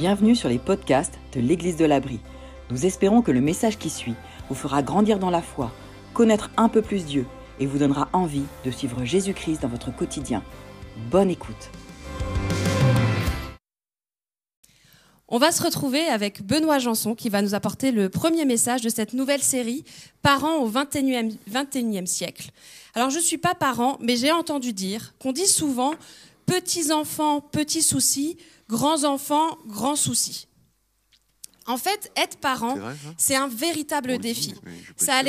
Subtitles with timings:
[0.00, 2.20] Bienvenue sur les podcasts de l'Église de l'Abri.
[2.70, 4.14] Nous espérons que le message qui suit
[4.48, 5.70] vous fera grandir dans la foi,
[6.14, 7.26] connaître un peu plus Dieu
[7.58, 10.42] et vous donnera envie de suivre Jésus-Christ dans votre quotidien.
[11.10, 11.68] Bonne écoute.
[15.28, 18.88] On va se retrouver avec Benoît Janson qui va nous apporter le premier message de
[18.88, 19.84] cette nouvelle série
[20.22, 22.52] Parents au 21e, 21e siècle.
[22.94, 25.92] Alors je ne suis pas parent, mais j'ai entendu dire qu'on dit souvent
[26.46, 28.38] petits enfants, petits soucis,
[28.70, 30.46] grands enfants, grands soucis.
[31.66, 32.76] En fait, être parent,
[33.18, 34.54] c'est un véritable défi.
[34.96, 35.22] Ça,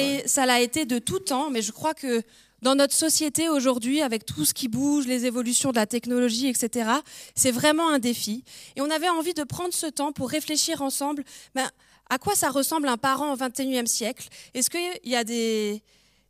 [0.46, 2.22] l'a été de tout temps, mais je crois que
[2.62, 6.90] dans notre société aujourd'hui, avec tout ce qui bouge, les évolutions de la technologie, etc.,
[7.36, 8.44] c'est vraiment un défi.
[8.76, 11.24] Et on avait envie de prendre ce temps pour réfléchir ensemble
[11.56, 11.68] ben,
[12.10, 14.28] à quoi ça ressemble un parent au XXIe siècle?
[14.54, 15.82] Est-ce qu'il y a des,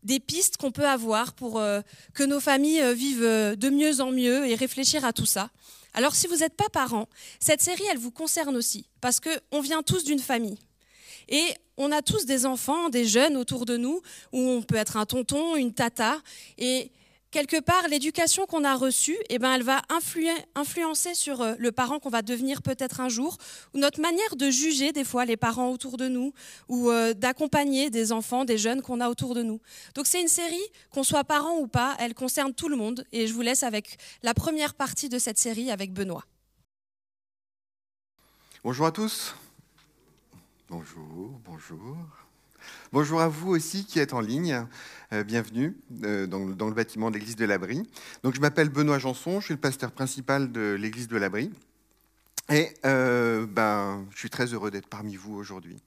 [0.04, 1.82] des pistes qu'on peut avoir pour euh,
[2.14, 5.50] que nos familles euh, vivent euh, de mieux en mieux et réfléchir à tout ça?
[5.94, 7.08] Alors si vous n'êtes pas parent,
[7.40, 10.58] cette série, elle vous concerne aussi, parce qu'on vient tous d'une famille.
[11.28, 14.98] Et on a tous des enfants, des jeunes autour de nous, où on peut être
[14.98, 16.18] un tonton, une tata.
[16.58, 16.92] Et
[17.32, 19.82] quelque part, l'éducation qu'on a reçue, eh ben, elle va
[20.56, 23.38] influencer sur euh, le parent qu'on va devenir peut-être un jour,
[23.74, 26.34] ou notre manière de juger des fois les parents autour de nous,
[26.68, 29.60] ou euh, d'accompagner des enfants, des jeunes qu'on a autour de nous.
[29.96, 33.06] Donc c'est une série, qu'on soit parent ou pas, elle concerne tout le monde.
[33.12, 36.26] Et je vous laisse avec la première partie de cette série avec Benoît.
[38.64, 39.34] Bonjour à tous.
[40.70, 41.98] Bonjour, bonjour.
[42.94, 44.66] Bonjour à vous aussi qui êtes en ligne.
[45.14, 47.84] Euh, bienvenue euh, dans, le bâtiment de l'église de l'Abri.
[48.24, 51.52] Donc, je m'appelle Benoît Janson, je suis le pasteur principal de l'église de l'Abri.
[52.50, 55.78] Et euh, ben, je suis très heureux d'être parmi vous aujourd'hui.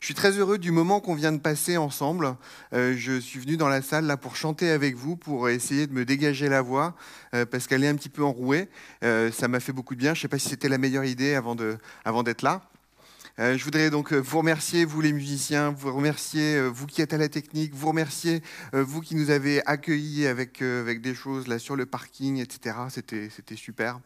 [0.00, 2.36] Je suis très heureux du moment qu'on vient de passer ensemble.
[2.72, 6.04] je suis venu dans la salle là pour chanter avec vous, pour essayer de me
[6.04, 6.94] dégager la voix,
[7.32, 8.68] parce qu'elle est un petit peu enrouée.
[9.02, 10.14] ça m'a fait beaucoup de bien.
[10.14, 12.62] Je ne sais pas si c'était la meilleure idée avant d'être avant là.
[13.38, 17.02] Euh, je voudrais donc euh, vous remercier, vous les musiciens, vous remercier, euh, vous qui
[17.02, 21.46] êtes à la technique, vous remercier, vous qui nous avez accueillis avec, avec des choses
[21.46, 22.76] là sur le parking, etc.
[22.88, 24.00] C'était, super.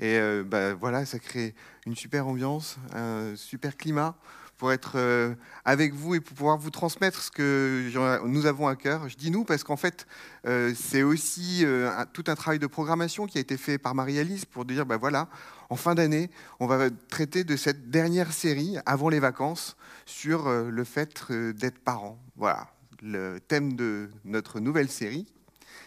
[0.00, 1.54] Et bah, voilà, ça crée
[1.86, 4.16] une super ambiance, un super climat
[4.62, 5.34] pour être euh,
[5.64, 7.90] avec vous et pour pouvoir vous transmettre ce que
[8.24, 9.08] nous avons à cœur.
[9.08, 10.06] Je dis nous parce qu'en fait,
[10.46, 14.44] euh, c'est aussi euh, tout un travail de programmation qui a été fait par Marie-Alice
[14.44, 15.28] pour dire, ben voilà,
[15.68, 16.30] en fin d'année,
[16.60, 22.20] on va traiter de cette dernière série avant les vacances sur le fait d'être parent.
[22.36, 22.68] Voilà,
[23.02, 25.26] le thème de notre nouvelle série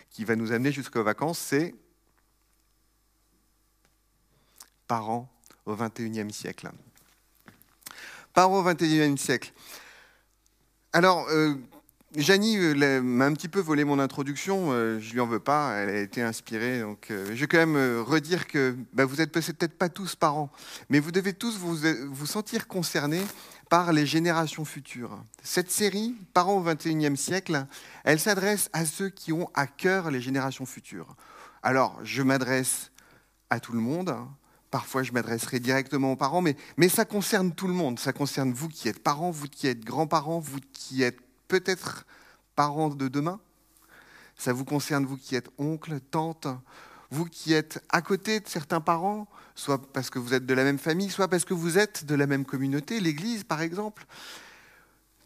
[0.09, 1.73] qui va nous amener jusqu'aux vacances, c'est
[4.85, 5.31] parents
[5.65, 6.71] au 21e siècle
[8.35, 9.53] par au XXIe siècle.
[10.93, 11.55] Alors, euh,
[12.15, 15.73] Janie euh, m'a un petit peu volé mon introduction, euh, je lui en veux pas,
[15.75, 16.81] elle a été inspirée.
[16.81, 20.51] Donc, je vais quand même redire que bah, vous n'êtes peut-être pas tous parents,
[20.89, 21.77] mais vous devez tous vous,
[22.11, 23.23] vous sentir concernés
[23.69, 25.17] par les générations futures.
[25.41, 27.65] Cette série, Parents au XXIe siècle,
[28.03, 31.15] elle s'adresse à ceux qui ont à cœur les générations futures.
[31.63, 32.91] Alors, je m'adresse
[33.49, 34.15] à tout le monde,
[34.75, 37.97] Parfois, je m'adresserai directement aux parents, mais, ça concerne tout le monde.
[37.97, 42.05] Ça concerne vous qui êtes parents, vous qui êtes grands-parents, vous qui êtes peut-être
[42.57, 43.39] parents de demain.
[44.35, 46.49] Ça vous concerne, vous qui êtes oncle, tante,
[47.09, 50.65] vous qui êtes à côté de certains parents, soit parce que vous êtes de la
[50.65, 54.05] même famille, soit parce que vous êtes de la même communauté, l'Église par exemple.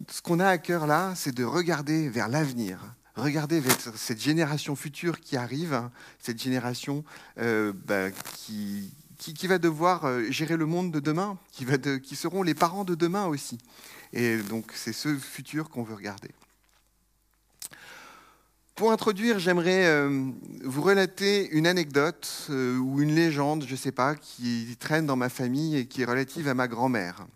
[0.09, 4.75] Ce qu'on a à cœur là, c'est de regarder vers l'avenir, regarder vers cette génération
[4.75, 5.89] future qui arrive,
[6.19, 7.03] cette génération
[7.39, 12.55] euh, bah, qui, qui, va devoir euh, gérer le monde de demain, qui, seront les
[12.55, 13.57] parents de demain aussi.
[14.13, 16.29] Et donc c'est ce futur qu'on veut regarder.
[18.75, 20.31] Pour introduire, j'aimerais euh,
[20.63, 25.17] vous relater une anecdote euh, ou une légende, je ne sais pas, qui traîne dans
[25.17, 27.27] ma famille et qui est relative à ma grand-mère.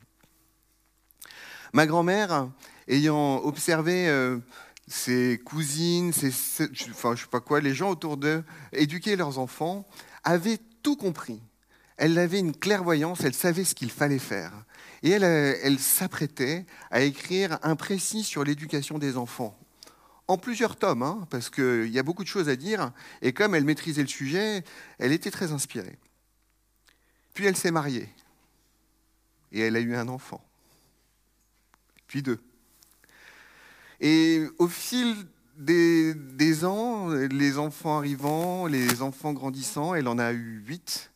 [1.74, 2.50] Ma grand-mère,
[2.88, 4.08] ayant observé
[4.88, 6.30] ses cousines, ses,
[6.92, 8.44] enfin, je sais pas quoi, les gens autour d'eux
[8.74, 9.88] éduquer leurs enfants,
[10.24, 11.42] avait tout compris
[11.98, 14.52] elle avait une clairvoyance, elle savait ce qu'il fallait faire.
[15.04, 19.58] Et elle, euh, elle s'apprêtait à écrire un précis sur l'éducation des enfants.
[20.28, 22.92] En plusieurs tomes, hein, parce qu'il y a beaucoup de choses à dire,
[23.22, 24.64] et comme elle maîtrisait le sujet,
[24.98, 25.98] elle était très inspirée.
[27.34, 28.10] Puis elle s'est mariée,
[29.52, 30.44] et elle a eu un enfant,
[32.08, 32.40] puis deux.
[34.00, 35.16] Et au fil
[35.58, 41.13] des, ans, les enfants arrivant, les enfants grandissant, elle en a eu huit.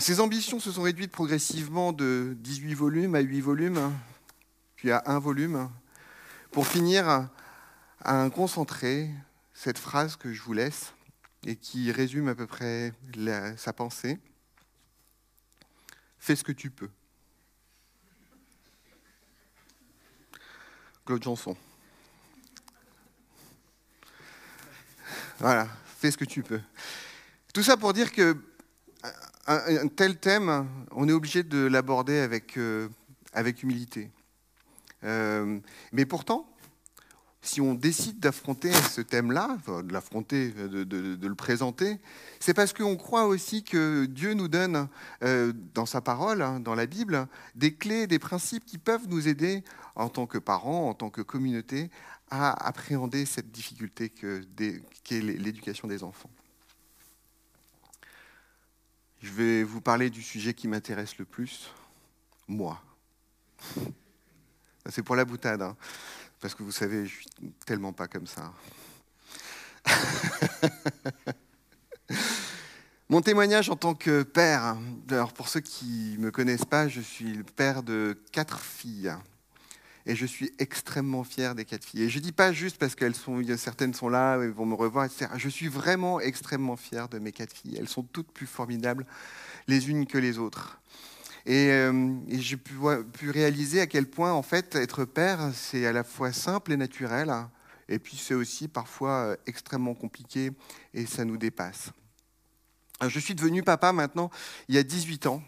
[0.00, 3.92] Ses ambitions se sont réduites progressivement de 18 volumes à 8 volumes,
[4.76, 5.68] puis à un volume,
[6.52, 7.28] pour finir à
[8.04, 9.10] un concentré,
[9.54, 10.92] cette phrase que je vous laisse
[11.44, 12.92] et qui résume à peu près
[13.56, 14.20] sa pensée.
[16.20, 16.90] fais ce que tu peux.
[21.04, 21.56] Claude Janson.
[25.40, 25.66] Voilà,
[25.98, 26.60] fais ce que tu peux.
[27.52, 28.36] Tout ça pour dire que
[29.48, 32.88] un, tel thème, on est obligé de l'aborder avec, euh,
[33.62, 34.10] humilité.
[35.04, 35.58] Euh,
[35.92, 36.46] mais pourtant,
[37.40, 41.98] si on décide d'affronter ce thème-là, de l'affronter, de, le présenter,
[42.40, 44.88] c'est parce qu'on croit aussi que Dieu nous donne,
[45.22, 49.28] euh, dans sa parole, hein, dans la Bible, des clés, des principes qui peuvent nous
[49.28, 49.64] aider
[49.94, 51.90] en tant que parents, en tant que communauté,
[52.30, 56.30] à appréhender cette difficulté qu'est l'éducation des enfants.
[59.20, 61.70] Je vais vous parler du sujet qui m'intéresse le plus,
[62.46, 62.80] moi.
[64.88, 65.60] C'est pour la boutade.
[65.62, 65.76] Hein.
[66.40, 67.26] Parce que vous savez, je suis
[67.66, 68.52] tellement pas comme ça.
[73.08, 74.76] Mon témoignage en tant que père,
[75.10, 79.12] alors pour ceux qui ne me connaissent pas, je suis le père de quatre filles.
[80.08, 82.04] Et je suis extrêmement fier des quatre filles.
[82.04, 84.74] Et je ne dis pas juste parce qu'elles sont, certaines sont là, elles vont me
[84.74, 85.26] revoir, etc.
[85.36, 87.76] Je suis vraiment extrêmement fier de mes quatre filles.
[87.78, 89.04] Elles sont toutes plus formidables
[89.66, 90.80] les unes que les autres.
[91.44, 92.74] Et, euh, j'ai pu,
[93.12, 96.76] pu, réaliser à quel point, en fait, être père, c'est à la fois simple et
[96.76, 97.32] naturel,
[97.88, 100.50] et puis c'est aussi parfois euh, extrêmement compliqué,
[100.92, 101.90] et ça nous dépasse.
[103.06, 104.30] je suis devenu papa maintenant,
[104.68, 105.42] il y a 18 ans,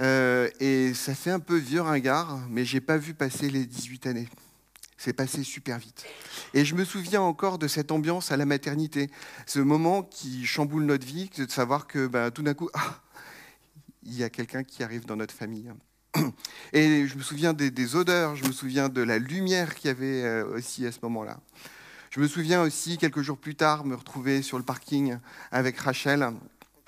[0.00, 4.06] euh, et ça fait un peu vieux ringard, mais j'ai pas vu passer les 18
[4.06, 4.28] années.
[4.96, 6.04] C'est passé super vite.
[6.54, 9.10] Et je me souviens encore de cette ambiance à la maternité,
[9.46, 13.00] ce moment qui chamboule notre vie, de savoir que ben, tout d'un coup, ah,
[14.04, 15.70] il y a quelqu'un qui arrive dans notre famille.
[16.72, 20.22] Et je me souviens des, odeurs, je me souviens de la lumière qu'il y avait
[20.22, 21.40] euh, aussi à ce moment-là.
[22.10, 25.16] Je me souviens aussi, quelques jours plus tard, me retrouver sur le parking
[25.50, 26.28] avec Rachel,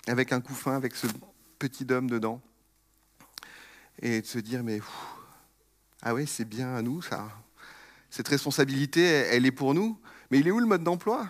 [0.06, 1.06] avec un couffin, avec ce
[1.59, 2.43] petit homme dedans,
[4.00, 4.81] et de se dire, mais
[6.02, 7.29] ah oui, c'est bien à nous ça.
[8.11, 9.99] Cette responsabilité, elle est pour nous,
[10.31, 11.29] mais il est où le mode d'emploi?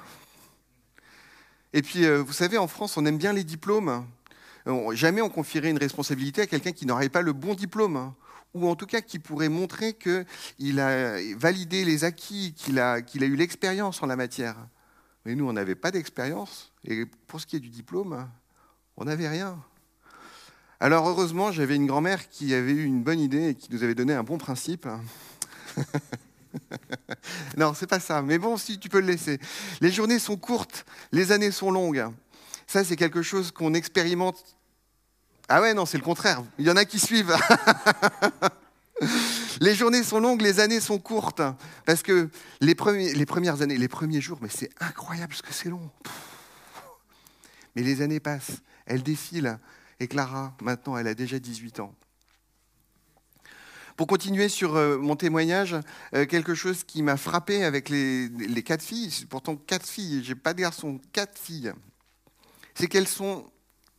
[1.73, 4.07] Et puis, euh, vous savez, en France, on aime bien les diplômes
[4.93, 8.15] jamais on confierait une responsabilité à quelqu'un qui n'aurait pas le bon diplôme, hein,
[8.55, 13.23] ou en tout cas qui pourrait montrer qu'il a validé les acquis, qu'il a, qu'il
[13.23, 14.57] a eu l'expérience en la matière.
[15.25, 18.29] Mais nous, on n'avait pas d'expérience, et pour ce qui est du diplôme,
[18.97, 19.59] on n'avait rien.
[20.81, 23.95] Alors heureusement, j'avais une grand-mère qui avait eu une bonne idée et qui nous avait
[23.95, 24.89] donné un bon principe.
[27.57, 28.23] non, c'est pas ça.
[28.23, 29.39] Mais bon, si tu peux le laisser.
[29.81, 32.07] Les journées sont courtes, les années sont longues.
[32.67, 34.57] Ça, c'est quelque chose qu'on expérimente.
[35.49, 36.43] Ah ouais, non, c'est le contraire.
[36.59, 37.37] Il y en a qui suivent.
[39.61, 41.43] les journées sont longues, les années sont courtes.
[41.87, 42.31] Parce que
[42.61, 42.75] les,
[43.15, 45.91] les premières années, les premiers jours, mais c'est incroyable ce que c'est long.
[47.77, 49.59] Mais les années passent, elles défilent.
[50.05, 51.95] Et Clara, maintenant, elle a déjà 18 ans.
[53.97, 55.77] Pour continuer sur euh, mon témoignage,
[56.15, 58.29] euh, quelque chose qui m'a frappé avec les,
[58.63, 61.73] quatre filles, pourtant quatre filles, j'ai pas de garçons, quatre filles
[62.75, 63.51] c'est qu'elles sont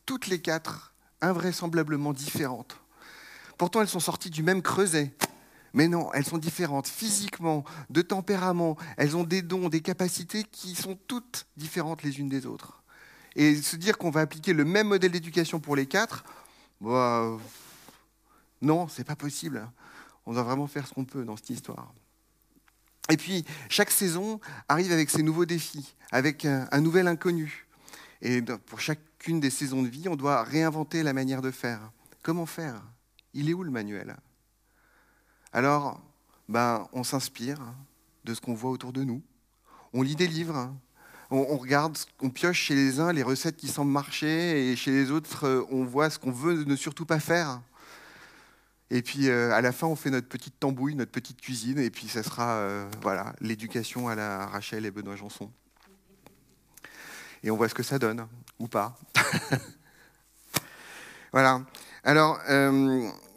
[0.04, 2.76] toutes les quatre invraisemblablement différentes.
[3.58, 5.12] Pourtant, elles sont sorties du même creuset.
[5.72, 8.76] Mais non, elles sont différentes physiquement, de tempérament.
[8.96, 12.84] Elles ont des dons, des capacités qui sont toutes différentes les unes des autres.
[13.36, 16.24] Et se dire qu'on va appliquer le même modèle d'éducation pour les quatre,
[16.80, 17.36] bah,
[18.62, 19.70] non, c'est pas possible.
[20.24, 21.92] On doit vraiment faire ce qu'on peut dans cette histoire.
[23.10, 27.66] Et puis, chaque saison arrive avec ses nouveaux défis, avec un nouvel inconnu.
[28.22, 31.92] Et pour chacune des saisons de vie, on doit réinventer la manière de faire.
[32.22, 32.82] Comment faire?
[33.34, 34.16] Il est où le manuel?
[35.52, 36.00] Alors,
[36.48, 37.60] ben, on s'inspire
[38.24, 39.22] de ce qu'on voit autour de nous.
[39.92, 40.74] On lit des livres.
[41.30, 45.10] On, regarde, on pioche chez les uns les recettes qui semblent marcher et chez les
[45.10, 47.60] autres, euh, on voit ce qu'on veut ne surtout pas faire.
[48.90, 51.90] Et puis euh, à la fin, on fait notre petite tambouille, notre petite cuisine, et
[51.90, 55.50] puis ça sera euh, voilà l'éducation à la Rachel et Benoît Janson
[57.42, 58.26] et on voit ce que ça donne,
[58.58, 58.98] ou pas.
[61.32, 61.64] voilà.
[62.02, 62.40] Alors,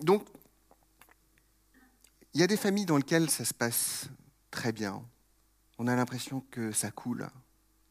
[0.02, 0.26] donc,
[2.34, 4.10] il y a des familles dans lesquelles ça se passe
[4.50, 5.04] très bien.
[5.78, 7.30] On a l'impression que ça coule.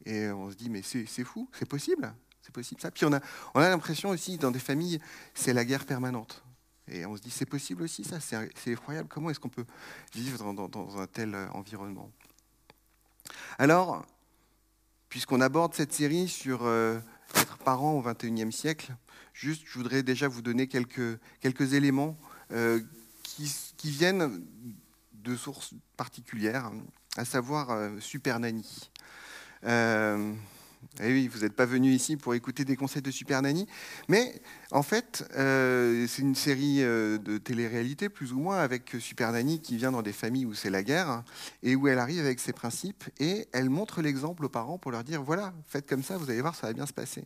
[0.05, 2.91] Et on se dit, mais c'est fou, c'est possible, c'est possible ça.
[2.91, 3.19] Puis on a,
[3.53, 4.99] on a l'impression aussi, dans des familles,
[5.33, 6.43] c'est la guerre permanente.
[6.91, 9.07] Et on se dit, c'est possible aussi ça, c'est effroyable.
[9.09, 9.65] Comment est-ce qu'on peut
[10.13, 12.11] vivre dans, un tel environnement?
[13.57, 14.05] Alors,
[15.09, 16.99] puisqu'on aborde cette série sur euh,
[17.35, 18.95] être parent au XXIe siècle,
[19.33, 22.17] juste, je voudrais déjà vous donner quelques, quelques éléments
[22.51, 22.79] euh,
[23.23, 24.43] qui, viennent
[25.13, 26.71] de sources particulières,
[27.17, 28.39] à savoir euh, Super.
[31.01, 33.67] Eh oui, vous n'êtes pas venu ici pour écouter des conseils de Super Nanny,
[34.09, 39.31] mais en fait, euh, c'est une série euh, de télé-réalité, plus ou moins, avec Super
[39.31, 41.23] Nanny qui vient dans des familles où c'est la guerre,
[41.63, 45.03] et où elle arrive avec ses principes, et elle montre l'exemple aux parents pour leur
[45.05, 47.23] dire, voilà, faites comme ça, vous allez voir, ça va bien se passer.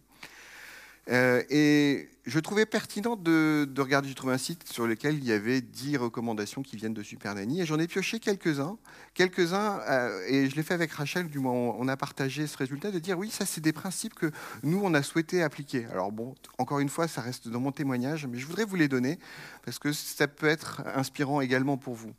[1.10, 5.34] Euh, et je trouvais pertinent de, regarder, j'ai trouvé un site sur lequel il y
[5.34, 8.78] avait 10 recommandations qui viennent de Super Nanny, et j'en ai pioché quelques-uns,
[9.14, 12.92] quelques-uns, euh, et je l'ai fait avec Rachel, du moins on a partagé ce résultat,
[12.92, 14.32] de dire oui, ça c'est des principes que
[14.64, 15.86] nous on a souhaité appliquer.
[15.88, 18.88] Alors bon, encore une fois, ça reste dans mon témoignage, mais je voudrais vous les
[18.88, 19.20] donner,
[19.66, 22.14] parce que ça peut être inspirant également pour vous.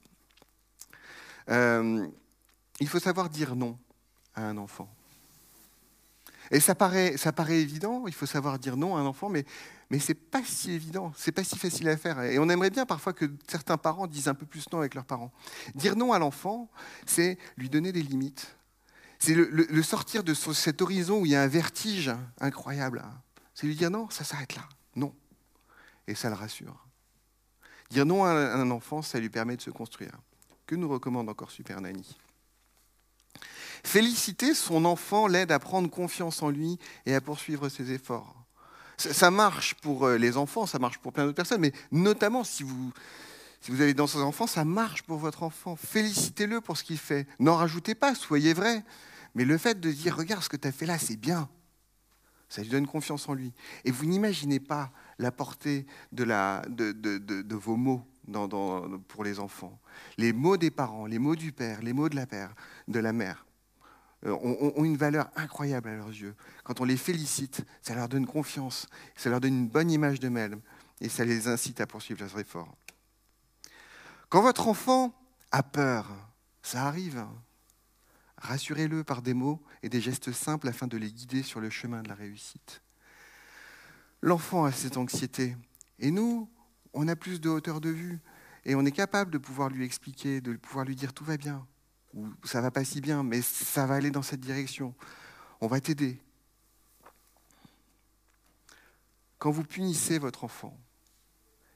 [1.48, 2.06] Euh,
[2.80, 3.78] il faut savoir dire non
[4.34, 4.88] à un enfant.
[6.50, 7.16] Et ça paraît,
[7.50, 9.44] évident, il faut savoir dire non à un enfant, mais,
[9.90, 12.20] mais ce n'est pas si évident, c'est pas si facile à faire.
[12.22, 15.06] Et on aimerait bien parfois que certains parents disent un peu plus non avec leurs
[15.06, 15.32] parents.
[15.74, 16.70] Dire non à l'enfant,
[17.06, 18.56] c'est lui donner des limites.
[19.18, 22.10] C'est le, sortir de cet horizon où il y a un vertige
[22.40, 23.02] incroyable.
[23.54, 24.68] C'est lui dire non, ça s'arrête là.
[24.96, 25.14] Non.
[26.06, 26.86] Et ça le rassure.
[27.88, 30.12] Dire non à un enfant, ça lui permet de se construire.
[30.66, 32.18] Que nous recommande encore Super Nanny
[33.82, 38.34] Féliciter son enfant l'aide à prendre confiance en lui et à poursuivre ses efforts.
[38.96, 42.62] Ça marche pour euh, les enfants, ça marche pour plein d'autres personnes, mais notamment si
[42.62, 42.92] vous,
[43.60, 45.74] si avez dans ses enfants, ça marche pour votre enfant.
[45.74, 47.26] Félicitez-le pour ce qu'il fait.
[47.38, 48.84] N'en rajoutez pas, soyez vrai.
[49.34, 51.48] Mais le fait de dire, regarde ce que tu as fait là, c'est bien,
[52.48, 53.52] ça lui donne confiance en lui.
[53.84, 58.06] Et vous n'imaginez pas la portée de, vos mots
[59.08, 59.78] pour les enfants.
[60.18, 62.54] Les mots des parents, les mots du père, les mots de la, père,
[62.88, 63.46] de la mère.
[64.26, 66.34] Euh, ont, une valeur incroyable à leurs yeux.
[66.62, 70.60] Quand on les félicite, ça leur donne confiance, ça leur donne une bonne image d'eux-mêmes
[71.00, 72.74] et ça les incite à poursuivre leurs efforts.
[74.30, 75.14] Quand votre enfant
[75.52, 76.10] a peur,
[76.62, 77.32] ça arrive, hein.
[78.38, 82.02] rassurez-le par des mots et des gestes simples afin de les guider sur le chemin
[82.02, 82.80] de la réussite.
[84.22, 85.54] L'enfant a cette anxiété
[85.98, 86.48] et nous,
[86.94, 88.20] on a plus de hauteur de vue
[88.64, 91.66] et on est capable de pouvoir lui expliquer, de pouvoir lui dire tout va bien,
[92.14, 94.94] ou ça va pas si bien, mais ça va aller dans cette direction.
[95.60, 96.20] On va t'aider.
[99.38, 100.78] Quand vous punissez votre enfant,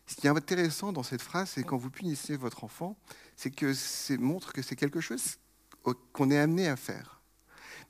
[0.06, 2.96] ce qui est intéressant dans cette phrase, c'est quand vous punissez votre enfant,
[3.36, 5.36] c'est que ça montre que c'est quelque chose
[6.12, 7.20] qu'on est amené à faire.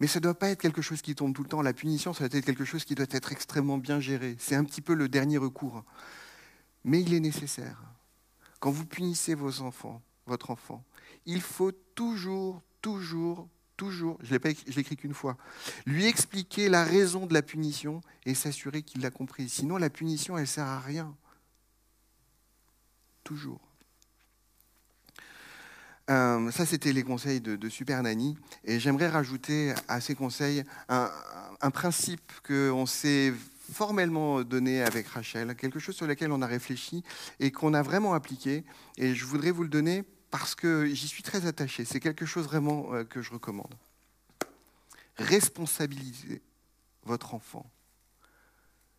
[0.00, 1.62] Mais ça ne doit pas être quelque chose qui tombe tout le temps.
[1.62, 4.36] La punition, ça doit être quelque chose qui doit être extrêmement bien géré.
[4.38, 5.84] C'est un petit peu le dernier recours.
[6.88, 7.82] Mais il est nécessaire.
[8.60, 10.82] Quand vous punissez vos enfants, votre enfant,
[11.26, 15.36] il faut toujours, toujours, toujours, je ne l'écris qu'une fois,
[15.84, 19.50] lui expliquer la raison de la punition et s'assurer qu'il l'a compris.
[19.50, 21.14] Sinon, la punition, elle ne sert à rien.
[23.22, 23.60] Toujours.
[26.08, 28.38] Euh, ça, c'était les conseils de, Super Nanny.
[28.64, 31.10] Et j'aimerais rajouter à ces conseils un,
[31.60, 33.34] un principe qu'on s'est
[33.72, 37.02] formellement donné avec Rachel, quelque chose sur lequel on a réfléchi
[37.40, 38.64] et qu'on a vraiment appliqué.
[38.96, 41.84] Et je voudrais vous le donner parce que j'y suis très attaché.
[41.84, 43.74] C'est quelque chose vraiment euh, que je recommande.
[45.16, 46.42] Responsabilisez
[47.04, 47.70] votre enfant.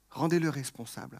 [0.09, 1.19] Rendez-le responsable.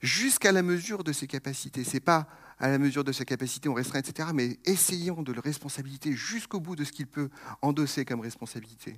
[0.00, 1.84] Jusqu'à la mesure de ses capacités.
[1.84, 2.28] Ce n'est pas
[2.60, 4.30] à la mesure de ses capacités, on restreint, etc.
[4.34, 7.30] Mais essayons de le responsabiliser jusqu'au bout de ce qu'il peut
[7.62, 8.96] endosser comme responsabilité.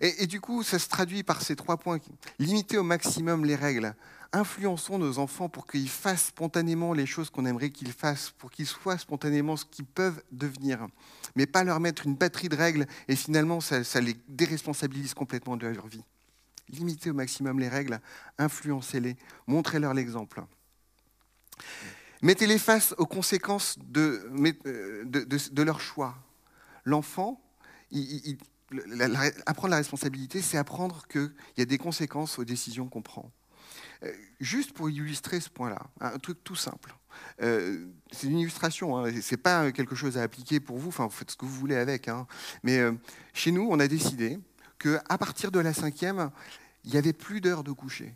[0.00, 1.98] Et, du coup, ça se traduit par ces trois points.
[2.38, 3.94] Limiter au maximum les règles
[4.32, 8.66] influençons nos enfants pour qu'ils fassent spontanément les choses qu'on aimerait qu'ils fassent, pour qu'ils
[8.66, 10.86] soient spontanément ce qu'ils peuvent devenir,
[11.34, 15.66] mais pas leur mettre une batterie de règles et finalement ça, les déresponsabilise complètement de
[15.66, 16.04] leur vie.
[16.68, 18.00] Limitez au maximum les règles,
[18.36, 19.16] influencez-les,
[19.46, 20.42] montrez-leur l'exemple.
[22.22, 24.30] Mettez-les face aux conséquences de,
[25.04, 26.16] de, leur choix.
[26.84, 27.40] L'enfant,
[29.46, 33.30] apprendre la responsabilité, c'est apprendre qu'il y a des conséquences aux décisions qu'on prend.
[34.04, 36.94] Euh, juste pour illustrer ce point-là, un truc tout simple.
[37.42, 41.10] Euh, c'est une illustration, hein, c'est pas quelque chose à appliquer pour vous, enfin vous
[41.10, 42.06] faites ce que vous voulez avec.
[42.06, 42.26] Hein.
[42.62, 42.92] Mais euh,
[43.34, 44.38] chez nous, on a décidé
[44.78, 46.30] qu'à partir de la cinquième,
[46.84, 48.14] il n'y avait plus d'heure de coucher.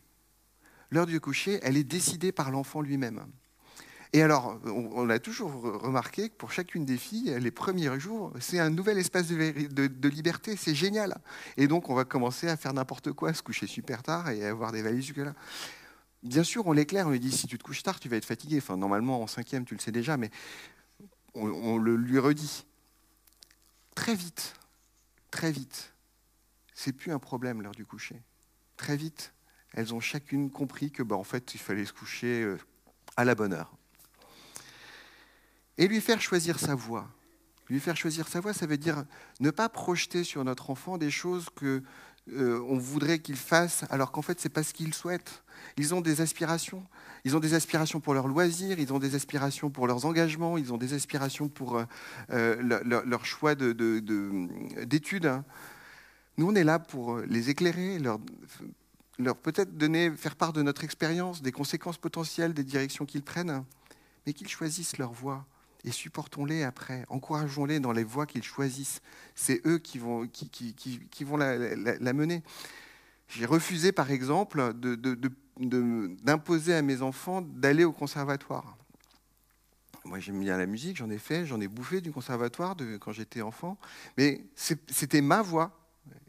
[0.91, 3.27] L'heure de coucher, elle est décidée par l'enfant lui-même.
[4.15, 8.59] Et alors, on, a toujours remarqué que pour chacune des filles, les premiers jours, c'est
[8.59, 11.17] un nouvel espace de, liberté, c'est génial.
[11.57, 14.71] Et donc, on va commencer à faire n'importe quoi, se coucher super tard et avoir
[14.71, 15.35] des valises jusque-là.
[16.23, 18.27] Bien sûr, on l'éclaire, on lui dit si tu te couches tard, tu vas être
[18.27, 18.59] fatigué.
[18.59, 20.31] Enfin, normalement, en cinquième, tu le sais déjà, mais
[21.35, 22.67] on, le lui redit.
[23.95, 24.55] Très vite,
[25.31, 25.95] très vite,
[26.75, 28.21] c'est plus un problème l'heure du coucher.
[28.77, 29.33] Très vite,
[29.73, 32.59] elles ont chacune compris que, bah, en fait, il fallait se coucher euh,
[33.17, 33.75] à la bonne heure
[35.79, 37.09] et lui faire choisir sa voie.
[37.69, 39.05] Lui faire choisir sa voie, ça veut dire
[39.41, 41.83] ne pas projeter sur notre enfant des choses que
[42.31, 45.43] euh, on voudrait qu'ils fassent, alors qu'en fait, ce n'est pas ce qu'ils souhaitent.
[45.77, 46.85] Ils ont des aspirations.
[47.25, 50.73] Ils ont des aspirations pour leurs loisirs, ils ont des aspirations pour leurs engagements, ils
[50.73, 51.85] ont des aspirations pour euh,
[52.31, 55.23] euh, leur, choix d'études.
[55.23, 55.41] De,
[56.37, 58.19] Nous, on est là pour les éclairer, leur,
[59.19, 63.65] leur peut-être donner, faire part de notre expérience, des conséquences potentielles des directions qu'ils prennent,
[64.27, 65.45] mais qu'ils choisissent leur voie
[65.85, 69.01] et supportons-les après, encourageons-les dans les voies qu'ils choisissent.
[69.35, 72.43] C'est eux qui vont, qui, qui, qui, vont la, la, mener.
[73.29, 74.75] J'ai refusé, par exemple,
[76.23, 78.77] d'imposer à mes enfants d'aller au conservatoire.
[80.05, 83.43] Moi, j'aime bien la musique, j'en ai fait, j'en ai bouffé du conservatoire quand j'étais
[83.43, 83.79] enfant,
[84.17, 85.79] mais c'était ma voix,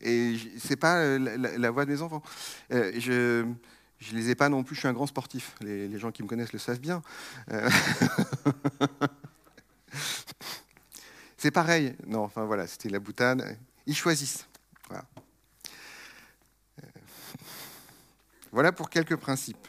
[0.01, 2.21] et c'est pas la, la, voix de mes enfants.
[2.71, 3.47] Euh, je
[4.03, 5.55] je les ai pas non plus, je suis un grand sportif.
[5.61, 7.01] Les, les gens qui me connaissent le savent bien.
[7.51, 7.69] Euh,
[11.37, 11.95] C'est pareil.
[12.07, 13.57] Non, enfin voilà, c'était la boutade.
[13.85, 14.47] Ils choisissent.
[14.87, 15.05] Voilà.
[16.83, 16.87] Euh,
[18.51, 19.67] voilà pour quelques principes.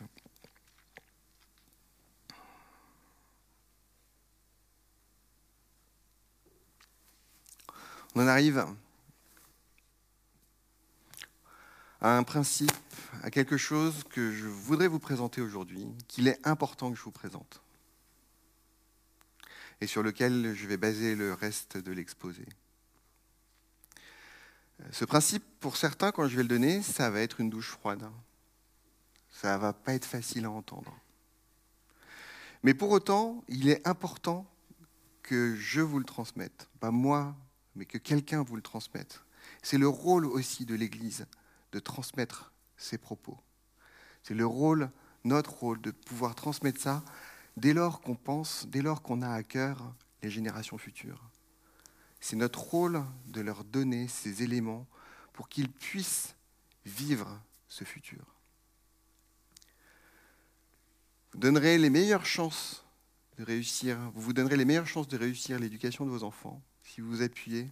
[8.15, 8.65] On en arrive
[12.01, 12.71] à un principe,
[13.25, 17.11] à quelque chose que je voudrais vous présenter aujourd'hui, qu'il est important que je vous
[17.11, 17.64] présente
[19.85, 22.47] et sur lequel je vais baser le reste de l'exposé.
[24.93, 28.03] Ce principe, pour certains, quand je vais le donner, ça va être une douche froide.
[29.29, 30.99] Ça ne va pas être facile à entendre.
[32.63, 34.51] Mais pour autant, il est important
[35.23, 36.71] que je vous le transmette.
[36.81, 37.37] Pas moi,
[37.77, 39.23] mais que quelqu'un vous le transmette.
[39.63, 41.27] C'est le rôle aussi de l'Église
[41.73, 43.39] de transmettre ses propos.
[44.23, 44.91] C'est le rôle,
[45.25, 47.05] notre rôle, de pouvoir transmettre ça
[47.57, 51.31] dès lors qu'on pense, dès lors qu'on a à cœur les générations futures.
[52.21, 54.87] C'est notre rôle de leur donner ces éléments
[55.33, 56.35] pour qu'ils puissent
[56.87, 58.25] vivre ce futur.
[61.33, 62.85] Vous donnerez les meilleures chances
[63.37, 67.01] de réussir, vous vous donnerez les meilleures chances de réussir l'éducation de vos enfants si
[67.01, 67.71] vous vous appuyez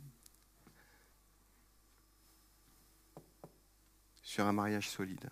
[4.23, 5.31] sur un mariage solide.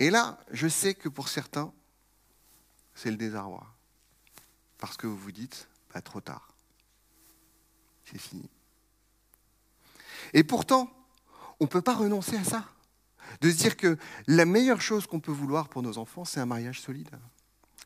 [0.00, 1.72] Et là, je sais que pour certains,
[2.94, 3.66] c'est le désarroi.
[4.78, 6.48] Parce que vous vous dites, pas trop tard.
[8.04, 8.48] C'est fini.
[10.32, 10.90] Et pourtant,
[11.60, 12.64] on ne peut pas renoncer à ça.
[13.42, 16.46] De se dire que la meilleure chose qu'on peut vouloir pour nos enfants, c'est un
[16.46, 17.10] mariage solide,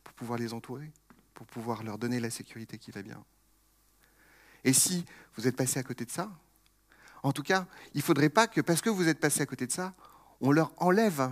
[0.05, 0.91] pour pouvoir les entourer,
[1.35, 3.23] pour pouvoir leur donner la sécurité qui va bien.
[4.63, 5.05] Et si
[5.37, 6.31] vous êtes passé à côté de ça,
[7.25, 9.67] en tout cas, il ne faudrait pas que, parce que vous êtes passé à côté
[9.67, 9.95] de ça,
[10.41, 11.31] on leur enlève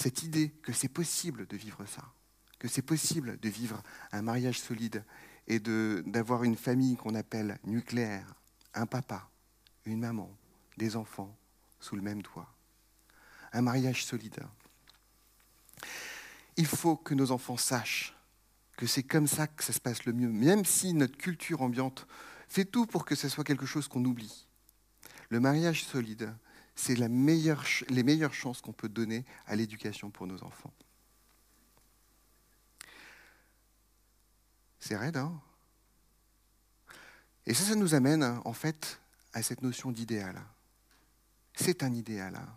[0.00, 2.10] cette idée que c'est possible de vivre ça,
[2.58, 3.82] que c'est possible de vivre
[4.12, 5.04] un mariage solide
[5.46, 8.34] et d'avoir une famille qu'on appelle nucléaire,
[8.72, 9.28] un papa,
[9.84, 10.30] une maman,
[10.78, 11.36] des enfants
[11.80, 12.50] sous le même toit.
[13.52, 14.40] Un mariage solide.
[16.56, 18.16] Il faut que nos enfants sachent
[18.76, 22.06] que c'est comme ça que ça se passe le mieux, même si notre culture ambiante
[22.48, 24.46] fait tout pour que ce soit quelque chose qu'on oublie.
[25.28, 26.32] Le mariage solide,
[26.80, 27.08] c'est les
[28.02, 30.72] meilleures chances qu'on peut donner à l'éducation pour nos enfants.
[34.78, 35.38] C'est raide, hein?
[37.44, 38.98] Et ça, ça nous amène, en fait,
[39.34, 40.42] à cette notion d'idéal.
[41.54, 42.34] C'est un idéal.
[42.36, 42.48] Hein.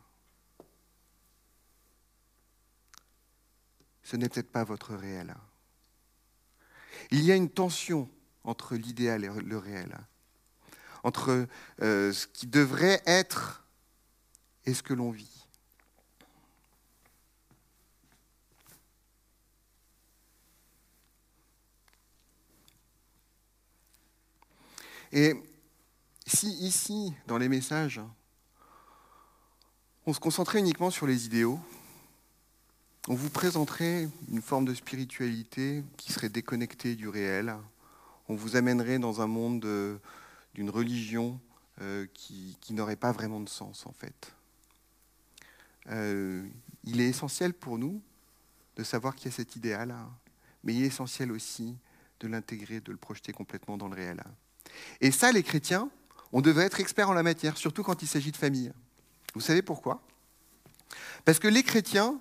[4.04, 5.32] Ce n'est peut-être pas votre réel.
[5.32, 5.42] Hein.
[7.12, 8.10] Il y a une tension
[8.46, 10.06] entre l'idéal et le réel, hein.
[11.04, 11.46] entre
[11.82, 13.63] euh, ce qui devrait être
[14.66, 15.44] et ce que l'on vit.
[25.12, 25.36] Et
[26.26, 28.02] si ici, dans les messages,
[30.08, 31.60] on se concentrait uniquement sur les idéaux,
[33.08, 37.56] on vous présenterait une forme de spiritualité qui serait déconnectée du réel,
[38.28, 40.00] on vous amènerait dans un monde
[40.56, 41.40] d'une religion
[41.82, 44.34] euh, qui n'aurait pas vraiment de sens en fait.
[45.90, 46.46] Euh,
[46.84, 48.02] il est essentiel pour nous
[48.76, 49.96] de savoir qu'il y a cet idéal,
[50.64, 51.78] mais il est essentiel aussi
[52.20, 54.24] de l'intégrer, de le projeter complètement dans le réel.
[55.02, 55.90] Et ça, les chrétiens,
[56.32, 58.72] on devrait être experts en la matière, surtout quand il s'agit de famille.
[59.36, 60.02] Vous savez pourquoi?
[61.26, 62.20] Parce que les chrétiens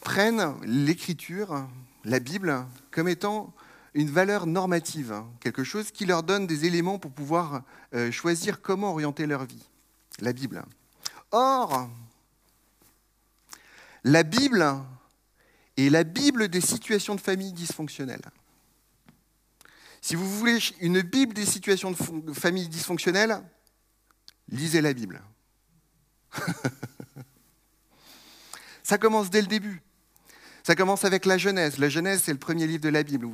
[0.00, 1.66] prennent l'écriture,
[2.04, 3.52] la Bible, comme étant
[3.94, 7.62] une valeur normative, quelque chose qui leur donne des éléments pour pouvoir
[7.94, 9.64] euh, choisir comment orienter leur vie,
[10.20, 10.62] la Bible.
[11.32, 11.88] Or,
[14.04, 14.66] la Bible
[15.76, 18.24] est la Bible des situations de famille dysfonctionnelles.
[20.00, 23.42] Si vous voulez une Bible des situations de famille dysfonctionnelles,
[24.48, 25.20] lisez la Bible.
[28.82, 29.82] Ça commence dès le début.
[30.62, 31.78] Ça commence avec la Genèse.
[31.78, 33.28] La Genèse, c'est le premier livre de la Bible.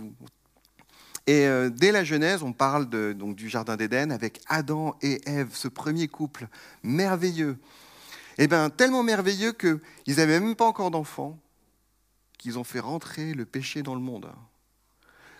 [1.27, 5.51] Et euh, dès la Genèse, on parle donc, du Jardin d'Éden avec Adam et Ève,
[5.53, 6.49] ce premier couple
[6.83, 7.57] merveilleux.
[8.39, 11.39] Eh bien, tellement merveilleux qu'ils n'avaient même pas encore d'enfants,
[12.39, 14.31] qu'ils ont fait rentrer le péché dans le monde.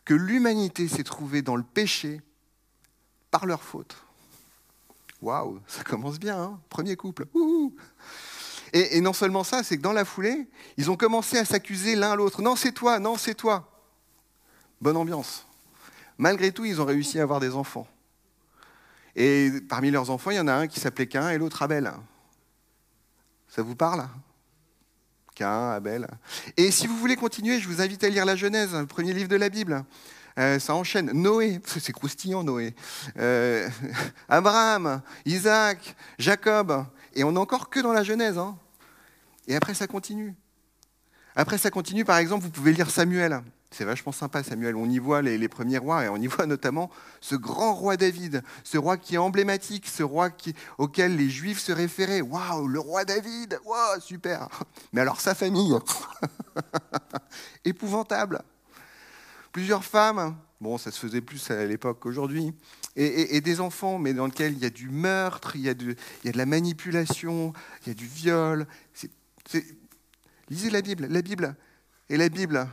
[0.05, 2.21] Que l'humanité s'est trouvée dans le péché
[3.31, 3.97] par leur faute.
[5.23, 7.27] Waouh, ça commence bien, hein premier couple.
[8.73, 11.97] et, et, non seulement ça, c'est que dans la foulée, ils ont commencé à s'accuser
[11.97, 12.43] l'un l'autre.
[12.43, 13.71] Non, c'est toi, non, c'est toi.
[14.81, 15.47] Bonne ambiance.
[16.19, 17.89] Malgré tout, ils ont réussi à avoir des enfants.
[19.17, 21.93] Et parmi leurs enfants, il y en a un qui s'appelait Cain et l'autre Abel.
[23.55, 24.09] Ça vous parle
[25.37, 26.09] Cain, Abel.
[26.57, 29.29] Et si vous voulez continuer, je vous invite à lire la Genèse, le premier livre
[29.29, 29.85] de la Bible.
[30.41, 31.13] Euh, ça enchaîne.
[31.13, 32.75] Noé, c'est croustillant Noé.
[33.17, 33.69] Euh,
[34.29, 36.85] Abraham, Isaac, Jacob.
[37.15, 38.39] Et on n'est encore que dans la Genèse.
[38.39, 38.59] Hein.
[39.47, 40.35] Et après, ça continue.
[41.37, 43.41] Après, ça continue, par exemple, vous pouvez lire Samuel.
[43.77, 44.77] C'est vachement sympa, Samuel.
[44.77, 48.43] On y voit les, premiers rois et on y voit notamment ce grand roi David,
[48.63, 50.31] ce roi qui est emblématique, ce roi
[50.79, 52.21] auquel les Juifs se référaient.
[52.21, 54.49] Waouh, le roi David Waouh, super
[54.93, 55.75] Mais alors sa famille
[57.65, 58.43] Épouvantable
[59.55, 62.53] plusieurs femmes, bon, ça se faisait plus à l'époque qu'aujourd'hui,
[62.97, 65.95] et, des enfants, mais dans lesquels il y a du meurtre, il y a de
[66.25, 68.67] la manipulation, il y a du viol.
[70.51, 71.55] lisez la Bible, la Bible
[72.09, 72.69] et la Bible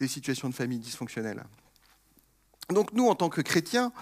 [0.00, 1.44] des situations de famille dysfonctionnelles.
[2.70, 3.92] Donc nous, en tant que chrétiens,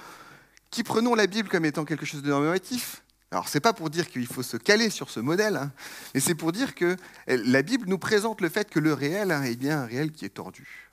[0.70, 4.08] qui prenons la Bible comme étant quelque chose de normatif, alors c'est pas pour dire
[4.08, 5.72] qu'il faut se caler sur ce modèle, hein,
[6.14, 9.56] mais c'est pour dire que la Bible nous présente le fait que le réel est
[9.56, 10.90] bien un réel qui est tordu.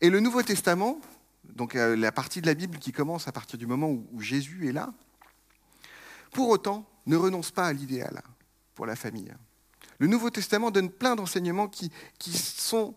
[0.00, 1.00] Et le Nouveau Testament,
[1.44, 4.68] donc euh, la partie de la Bible qui commence à partir du moment où Jésus
[4.68, 4.92] est là,
[6.32, 8.22] pour autant ne renonce pas à l'idéal
[8.74, 9.32] pour la famille.
[9.98, 11.90] Le Nouveau Testament donne plein d'enseignements qui,
[12.32, 12.94] sont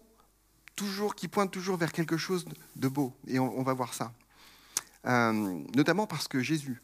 [0.78, 2.46] toujours, qui pointent toujours vers quelque chose
[2.78, 4.13] de beau, et on, va voir ça.
[5.06, 5.34] Euh,
[5.76, 6.82] notamment parce que Jésus,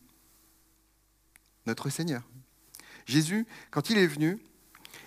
[1.66, 2.24] notre Seigneur,
[3.06, 4.42] Jésus, quand il est venu,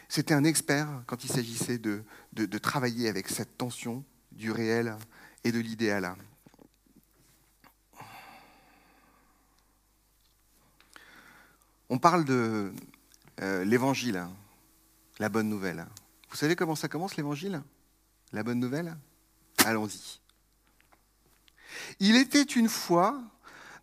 [0.08, 4.96] c'était un expert quand il s'agissait de, de travailler avec cette tension du réel
[5.44, 6.14] et de l'idéal.
[11.88, 12.72] On parle de
[13.40, 14.26] euh, l'évangile,
[15.20, 15.86] la bonne nouvelle.
[16.30, 17.62] Vous savez comment ça commence l'évangile?
[18.32, 18.96] La bonne nouvelle
[19.64, 20.20] Allons-y.
[22.00, 23.20] Il était une fois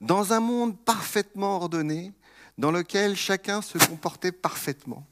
[0.02, 2.14] dans un monde parfaitement ordonné,
[2.58, 5.06] dans lequel chacun se comportait parfaitement.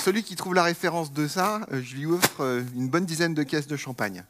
[0.00, 3.34] celui qui trouve la référence de ça, euh, je lui offre euh, une bonne dizaine
[3.34, 4.24] de caisses de champagne.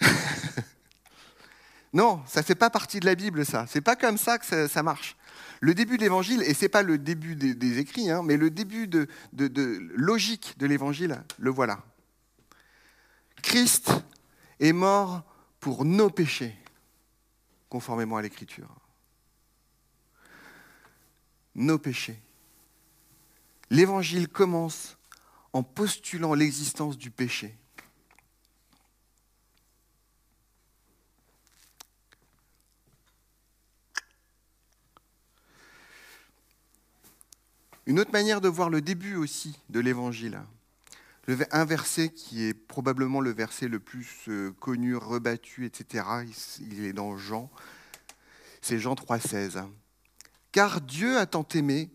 [1.92, 3.66] non, ça ne fait pas partie de la Bible, ça.
[3.68, 5.14] C'est pas comme ça que ça, marche.
[5.60, 8.88] Le début de l'évangile, et c'est pas le début des, écrits, hein, mais le début
[8.88, 9.08] de
[9.94, 11.82] logique de l'évangile, le voilà.
[13.42, 13.92] Christ
[14.60, 15.24] est mort
[15.60, 16.56] pour nos péchés,
[17.68, 18.68] conformément à l'écriture.
[21.54, 22.20] Nos péchés.
[23.70, 24.96] L'évangile commence
[25.52, 27.56] en postulant l'existence du péché.
[37.86, 40.40] Une autre manière de voir le début aussi de l'évangile,
[41.52, 46.04] un verset qui est probablement le verset le plus euh, connu, rebattu, etc.,
[46.60, 47.48] il est dans Jean,
[48.60, 49.64] c'est Jean 3,16.
[50.50, 51.90] Car Dieu a tant aimé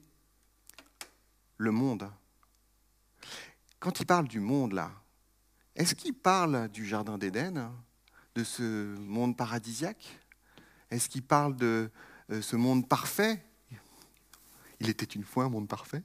[1.58, 2.10] le monde.
[3.80, 4.92] Quand il parle du monde, là,
[5.76, 7.72] est-ce qu'il parle du Jardin d'Éden,
[8.36, 10.20] de ce monde paradisiaque?
[10.90, 11.90] Est-ce qu'il parle de
[12.30, 13.44] euh, ce monde parfait?
[14.82, 16.02] Il était une fois un monde parfait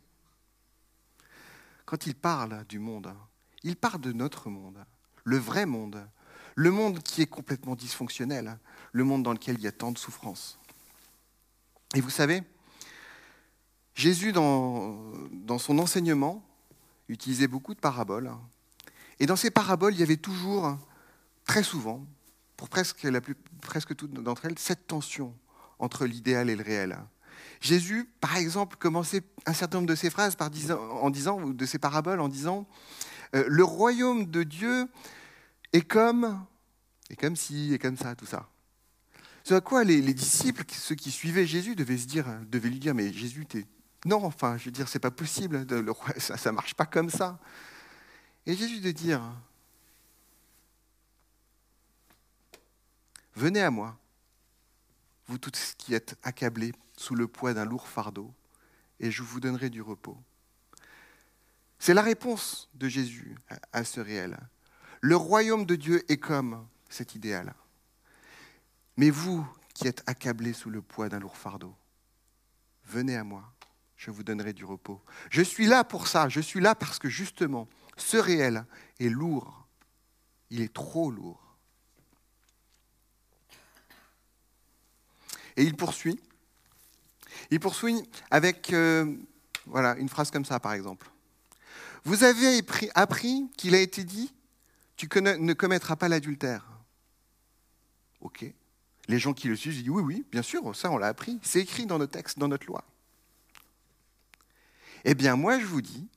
[1.87, 3.11] Quand il parle du monde,
[3.63, 4.85] il parle de notre monde,
[5.25, 6.07] le vrai monde,
[6.55, 8.59] le monde qui est complètement dysfonctionnel,
[8.93, 10.59] le monde dans lequel il y a tant de souffrance.
[11.95, 12.43] Et vous savez,
[13.95, 16.45] Jésus, dans, son enseignement,
[17.09, 18.31] utilisait beaucoup de paraboles.
[19.21, 20.77] Et dans ces paraboles, il y avait toujours,
[21.47, 22.05] très souvent,
[22.59, 25.35] pour presque toutes d'entre elles, cette tension
[25.79, 26.99] entre l'idéal et le réel.
[27.67, 31.79] Jésus, par exemple, commençait un certain nombre de ses phrases en disant, ou de ses
[31.79, 32.69] paraboles en disant
[33.35, 34.89] euh, Le royaume de Dieu
[35.73, 36.47] est comme,
[37.11, 38.49] et comme si, et comme ça, tout ça.
[39.43, 42.79] Ce à quoi les, les, disciples, ceux qui suivaient Jésus, devaient se dire, devaient lui
[42.79, 43.67] dire Mais Jésus, t'es
[44.05, 45.67] non, enfin, je veux dire, c'est pas possible,
[46.19, 47.41] ça ne marche pas comme ça.
[48.47, 49.21] Et Jésus de dire,
[53.35, 53.99] Venez à moi,
[55.27, 58.33] vous tous qui êtes accablés sous le poids d'un lourd fardeau,
[59.01, 60.19] et je vous donnerai du repos.
[61.79, 63.37] C'est la réponse de Jésus
[63.73, 64.39] à ce réel.
[65.01, 67.55] Le royaume de Dieu est comme cet idéal.
[68.97, 71.77] Mais vous qui êtes accablés sous le poids d'un lourd fardeau,
[72.87, 73.53] venez à moi,
[73.97, 75.03] je vous donnerai du repos.
[75.31, 78.65] Je suis là pour ça, je suis là parce que justement, ce réel
[79.01, 79.67] est lourd.
[80.51, 81.43] Il est trop lourd.
[85.57, 86.21] Et il poursuit.
[87.51, 89.15] Il poursuit avec euh,
[89.67, 91.11] voilà, une phrase comme ça, par exemple.
[92.05, 92.63] Vous avez
[92.95, 94.33] appris qu'il a été dit,
[94.97, 96.65] tu ne commettras pas l'adultère.
[98.21, 98.45] Ok.
[99.09, 101.39] Les gens qui le suivent disent oui, oui, bien sûr, ça on l'a appris.
[101.43, 102.85] C'est écrit dans nos textes, dans notre loi.
[105.05, 106.09] Eh bien, moi je vous dis,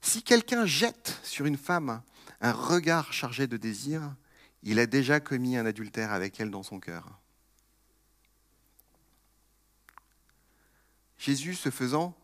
[0.00, 2.02] si quelqu'un jette sur une femme
[2.40, 4.14] un regard chargé de désir,
[4.62, 7.17] il a déjà commis un adultère avec elle dans son cœur.
[11.18, 12.16] Jésus, se faisant,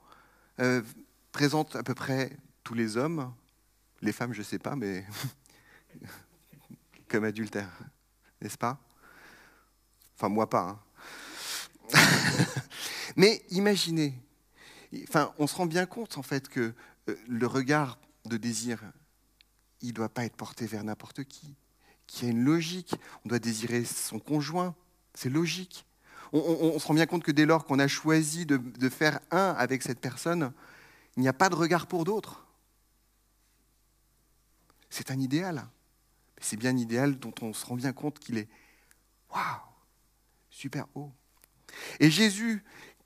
[0.61, 0.81] euh,
[1.33, 3.35] présente à peu près tous les hommes,
[4.01, 5.05] les femmes, je ne sais pas, mais
[7.09, 7.77] comme adultères,
[8.41, 8.79] n'est-ce pas?
[10.17, 10.81] Enfin, moi pas.
[11.93, 11.99] Hein.
[13.17, 14.15] mais imaginez,
[15.09, 16.73] enfin, on se rend bien compte en fait que
[17.09, 18.81] euh, le regard de désir,
[19.81, 21.57] il ne doit pas être porté vers n'importe qui,
[22.07, 22.95] qu'il y a une logique.
[23.25, 24.77] On doit désirer son conjoint,
[25.15, 25.85] c'est logique
[26.35, 29.83] on, se rend bien compte que dès lors qu'on a choisi de, faire un avec
[29.83, 30.53] cette personne,
[31.17, 32.45] il n'y a pas de regard pour d'autres.
[34.91, 35.65] C'est un idéal.
[36.41, 38.49] C'est bien un idéal dont on se rend bien compte qu'il est
[39.33, 39.61] waouh,
[40.51, 41.13] super haut.
[42.01, 42.65] Et Jésus,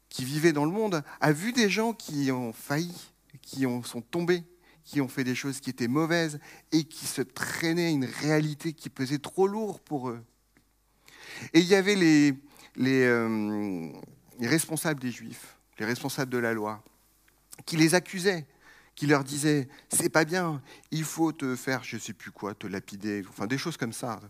[0.08, 2.94] qui vivait dans le monde, a vu des gens qui ont failli,
[3.42, 4.42] qui ont, sont tombés,
[4.84, 6.40] qui ont fait des choses qui étaient mauvaises
[6.72, 10.24] et qui se traînaient une réalité qui pesait trop lourd pour eux.
[11.52, 12.34] Et il y avait les,
[12.78, 13.92] euh,
[14.38, 16.82] les, responsables des Juifs, les responsables de la loi,
[17.66, 18.46] qui les accusaient,
[18.94, 22.66] qui leur disaient c'est pas bien, il faut te faire je sais plus quoi, te
[22.66, 24.20] lapider, enfin des choses comme ça.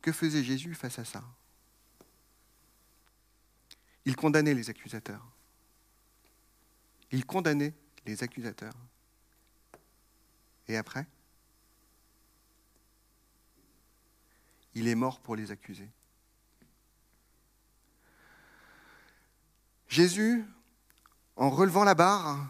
[0.00, 1.22] Que faisait Jésus face à ça?
[4.04, 5.24] Il condamnait les accusateurs.
[7.12, 7.72] Il condamnait
[8.04, 8.74] les accusateurs.
[10.66, 11.06] Et après?
[14.74, 15.88] Il est mort pour les accuser.
[19.92, 20.42] Jésus,
[21.36, 22.48] en relevant la barre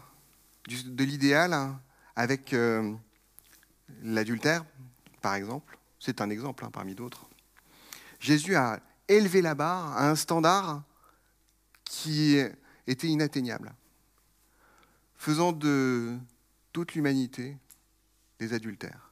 [0.65, 1.53] de l'idéal
[2.15, 2.95] avec euh,
[4.01, 4.63] l'adultère,
[5.21, 7.27] par exemple, c'est un exemple hein, parmi d'autres,
[8.21, 8.79] Jésus a
[9.09, 10.83] élevé la barre à un standard
[11.83, 12.37] qui
[12.87, 13.75] était inatteignable,
[15.17, 16.17] faisant de
[16.71, 17.57] toute l'humanité
[18.39, 19.11] des adultères,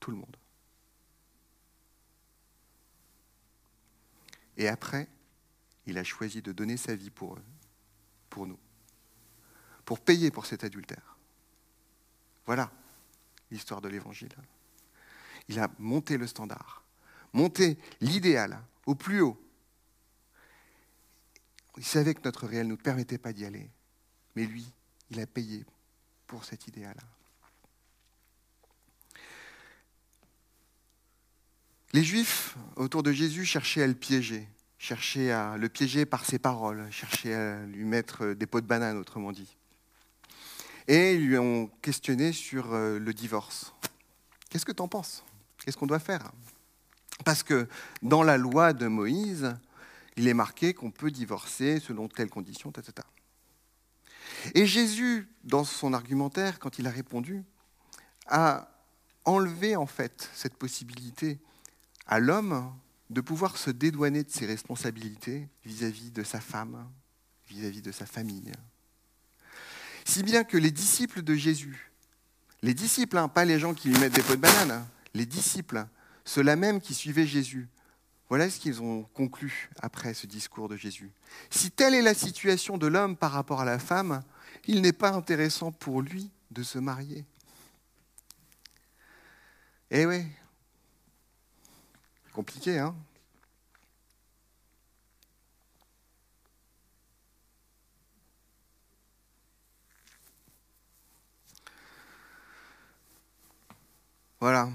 [0.00, 0.36] tout le monde.
[4.56, 5.08] Et après,
[5.86, 7.44] il a choisi de donner sa vie pour eux,
[8.28, 8.58] pour nous,
[9.84, 11.16] pour payer pour cet adultère.
[12.44, 12.70] Voilà
[13.50, 14.34] l'histoire de l'Évangile.
[15.48, 16.82] Il a monté le standard,
[17.32, 19.40] monté l'idéal au plus haut.
[21.76, 23.70] Il savait que notre réel ne nous permettait pas d'y aller,
[24.34, 24.72] mais lui,
[25.10, 25.64] il a payé
[26.26, 26.96] pour cet idéal.
[31.92, 34.48] Les Juifs autour de Jésus cherchaient à le piéger
[34.86, 38.96] chercher à le piéger par ses paroles, chercher à lui mettre des pots de banane,
[38.96, 39.56] autrement dit.
[40.86, 43.74] Et ils lui ont questionné sur euh, le divorce.
[44.48, 45.24] Qu'est-ce que tu en penses?
[45.58, 46.30] Qu'est-ce qu'on doit faire?
[47.24, 47.66] Parce que
[48.02, 49.56] dans la loi de Moïse,
[50.16, 53.04] il est marqué qu'on peut divorcer selon telles conditions, etc.
[54.54, 57.42] Et Jésus, dans son argumentaire, quand il a répondu,
[58.28, 58.70] a
[59.24, 61.40] enlevé en fait cette possibilité
[62.06, 62.72] à l'homme
[63.10, 66.88] de pouvoir se dédouaner de ses responsabilités vis-à-vis de sa femme,
[67.48, 68.52] vis-à-vis de sa famille.
[70.04, 71.92] Si bien que les disciples de Jésus,
[72.62, 75.26] les disciples, hein, pas les gens qui lui mettent des pots de banane, hein, les
[75.26, 75.86] disciples,
[76.24, 77.68] ceux-là même qui suivaient Jésus,
[78.28, 81.10] voilà ce qu'ils ont conclu après ce discours de Jésus.
[81.48, 84.22] Si telle est la situation de l'homme par rapport à la femme,
[84.66, 87.24] il n'est pas intéressant pour lui de se marier.
[89.92, 90.24] Eh oui,
[92.36, 92.94] Compliqué, hein
[104.38, 104.68] Voilà.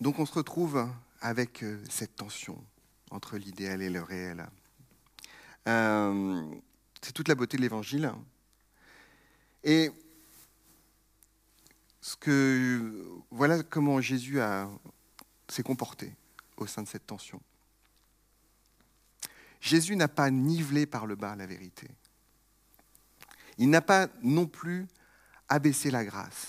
[0.00, 0.88] Donc on se retrouve
[1.20, 2.64] avec euh, cette tension
[3.10, 4.46] entre l'idéal et le réel.
[5.66, 6.48] Euh,
[7.02, 8.12] c'est toute la beauté de l'évangile.
[9.64, 9.90] Et
[12.00, 14.38] ce que, voilà comment Jésus
[15.48, 16.14] s'est comporté
[16.60, 17.40] au sein de cette tension.
[19.60, 21.88] Jésus n'a pas nivelé par le bas la vérité.
[23.58, 24.86] Il n'a pas non plus
[25.48, 26.48] abaissé la grâce.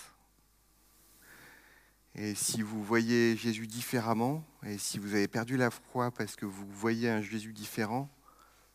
[2.16, 6.46] Et si vous voyez Jésus différemment, et si vous avez perdu la foi parce que
[6.46, 8.10] vous voyez un Jésus différent,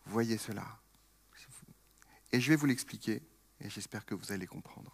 [0.07, 0.79] voyez cela.
[2.33, 3.22] Et je vais vous l'expliquer,
[3.61, 4.92] et j'espère que vous allez comprendre.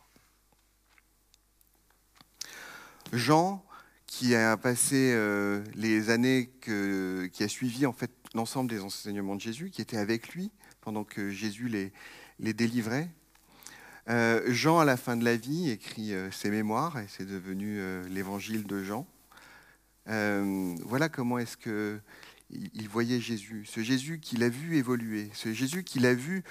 [3.13, 3.65] Jean,
[4.13, 9.41] qui a passé euh, les années qui a suivi en fait l'ensemble des enseignements de
[9.41, 10.51] Jésus, qui était avec lui
[10.83, 11.95] pendant que Jésus les,
[12.39, 13.09] les délivrait.
[14.11, 17.81] Euh, Jean, à la fin de la vie, écrit euh, ses mémoires, et c'est devenu
[18.11, 19.07] l'évangile de Jean.
[20.05, 21.99] voilà comment est-ce que
[22.51, 26.45] il voyait Jésus, ce Jésus qu'il a vu évoluer, ce Jésus qu'il a vu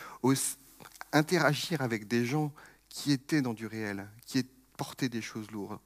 [1.11, 2.51] interagir avec des gens
[2.89, 4.47] qui étaient dans du réel, qui
[4.77, 5.77] portaient des choses lourdes.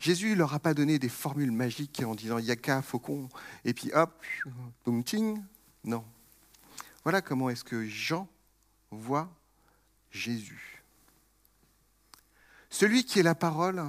[0.00, 3.28] Jésus ne leur a pas donné des formules magiques en disant yaka, faucon,
[3.64, 4.24] et puis hop,
[4.84, 5.42] boum, ting.
[5.84, 6.04] Non.
[7.02, 8.28] Voilà comment est-ce que Jean
[8.90, 9.28] voit
[10.10, 10.82] Jésus.
[12.70, 13.82] Celui qui est la parole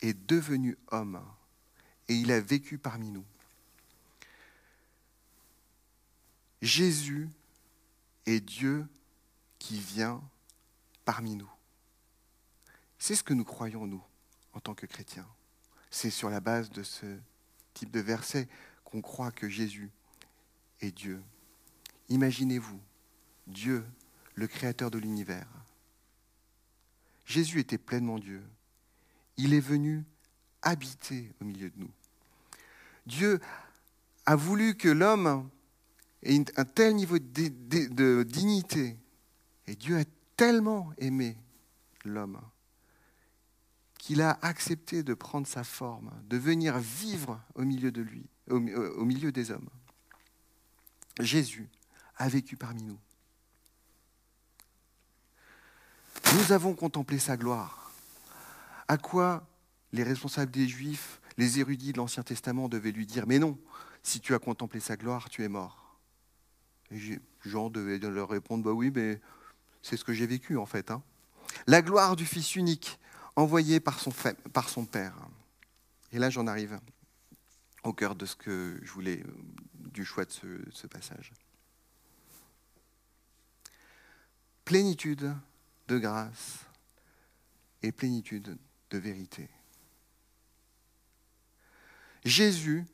[0.00, 1.20] est devenu homme
[2.08, 3.24] et il a vécu parmi nous.
[6.62, 7.28] Jésus
[8.26, 8.86] est Dieu
[9.58, 10.22] qui vient
[11.04, 11.50] parmi nous.
[12.98, 14.02] C'est ce que nous croyons, nous
[14.52, 15.26] en tant que chrétien.
[15.90, 17.06] C'est sur la base de ce
[17.74, 18.48] type de verset
[18.84, 19.90] qu'on croit que Jésus
[20.80, 21.22] est Dieu.
[22.08, 22.80] Imaginez-vous,
[23.46, 23.84] Dieu,
[24.34, 25.48] le créateur de l'univers.
[27.24, 28.42] Jésus était pleinement Dieu.
[29.36, 30.04] Il est venu
[30.60, 31.90] habiter au milieu de nous.
[33.06, 33.40] Dieu
[34.26, 35.48] a voulu que l'homme
[36.22, 38.96] ait un tel niveau de, dignité.
[39.66, 40.04] Et Dieu a
[40.36, 41.36] tellement aimé
[42.04, 42.40] l'homme
[44.02, 48.56] qu'il a accepté de prendre sa forme, de venir vivre au milieu de lui, au,
[48.56, 49.68] au milieu des hommes.
[51.20, 51.70] Jésus
[52.16, 52.98] a vécu parmi nous.
[56.34, 57.92] Nous avons contemplé sa gloire.
[58.88, 59.46] À quoi
[59.92, 63.56] les responsables des Juifs, les érudits de l'Ancien Testament devaient lui dire Mais non,
[64.02, 65.96] si tu as contemplé sa gloire, tu es mort.
[66.90, 69.20] Et Jean devait leur répondre Bah oui, mais
[69.80, 70.90] c'est ce que j'ai vécu en fait.
[70.90, 71.04] Hein.
[71.68, 72.98] La gloire du Fils unique,
[73.36, 75.14] envoyé par son, Père.
[76.12, 76.78] Et là, j'en arrive
[77.84, 79.22] au cœur de ce que je voulais,
[79.74, 81.32] du choix de ce, ce passage.
[84.64, 85.34] Plénitude
[85.88, 86.60] de grâce
[87.82, 88.56] et plénitude
[88.90, 89.48] de vérité.
[92.24, 92.84] Jésus,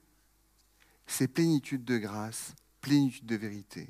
[1.06, 3.88] c'est plénitude de grâce, plénitude de vérité.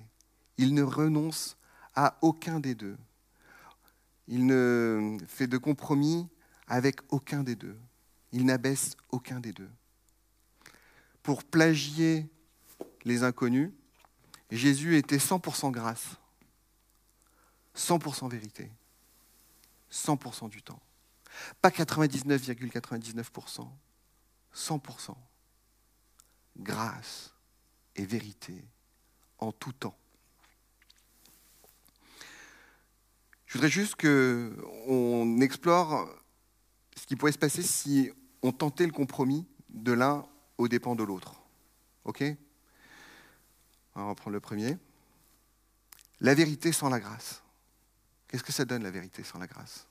[0.56, 1.56] Il ne renonce
[1.94, 2.96] à aucun des deux.
[4.26, 6.28] Il ne fait de compromis
[6.68, 7.78] avec aucun des deux.
[8.32, 9.70] Il n'abaisse aucun des deux.
[11.22, 12.28] Pour plagier
[13.04, 13.70] les inconnus,
[14.50, 16.16] Jésus était 100% grâce,
[17.76, 18.70] 100% vérité,
[19.90, 20.80] 100% du temps.
[21.60, 23.68] Pas 99,99%,
[24.54, 25.14] 100%.
[26.58, 27.32] Grâce
[27.94, 28.64] et vérité
[29.38, 29.96] en tout temps.
[33.46, 36.08] Je voudrais juste qu'on explore
[37.08, 38.10] qui pourrait se passer si
[38.42, 40.26] on tentait le compromis de l'un
[40.58, 41.42] aux dépens de l'autre.
[42.04, 42.22] OK?
[43.94, 44.76] On va prendre le premier.
[46.20, 47.42] La vérité sans la grâce.
[48.28, 49.86] Qu'est-ce que ça donne la vérité sans la grâce?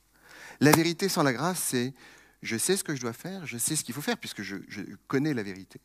[0.60, 1.96] La vérité sans la grâce, c'est
[2.44, 4.58] je sais ce que je dois faire, je sais ce qu'il faut faire, puisque je,
[4.68, 5.82] je, connais la vérité.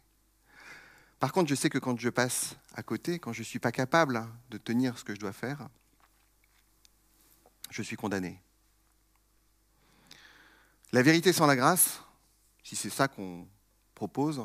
[1.18, 3.73] Par contre, je sais que quand je passe à côté, quand je ne suis pas
[3.73, 5.71] capable de tenir ce que je dois faire,
[7.71, 8.42] je suis condamné.
[10.93, 12.03] La vérité sans la grâce,
[12.63, 13.49] si c'est ça qu'on
[13.95, 14.43] propose,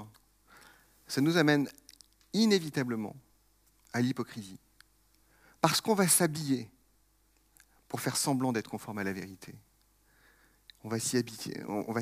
[1.06, 1.70] ça nous amène
[2.32, 3.16] inévitablement
[3.92, 4.60] à l'hypocrisie.
[5.60, 6.70] Parce qu'on va s'habiller
[7.90, 9.56] pour faire semblant d'être conforme à la vérité.
[10.84, 11.98] On va s'habiller, on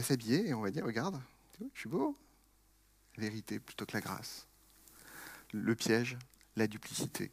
[0.46, 1.20] et on va dire, regarde,
[1.74, 2.16] je suis beau.
[3.18, 4.46] Vérité plutôt que la grâce.
[5.54, 6.18] Le piège,
[6.56, 7.32] la duplicité.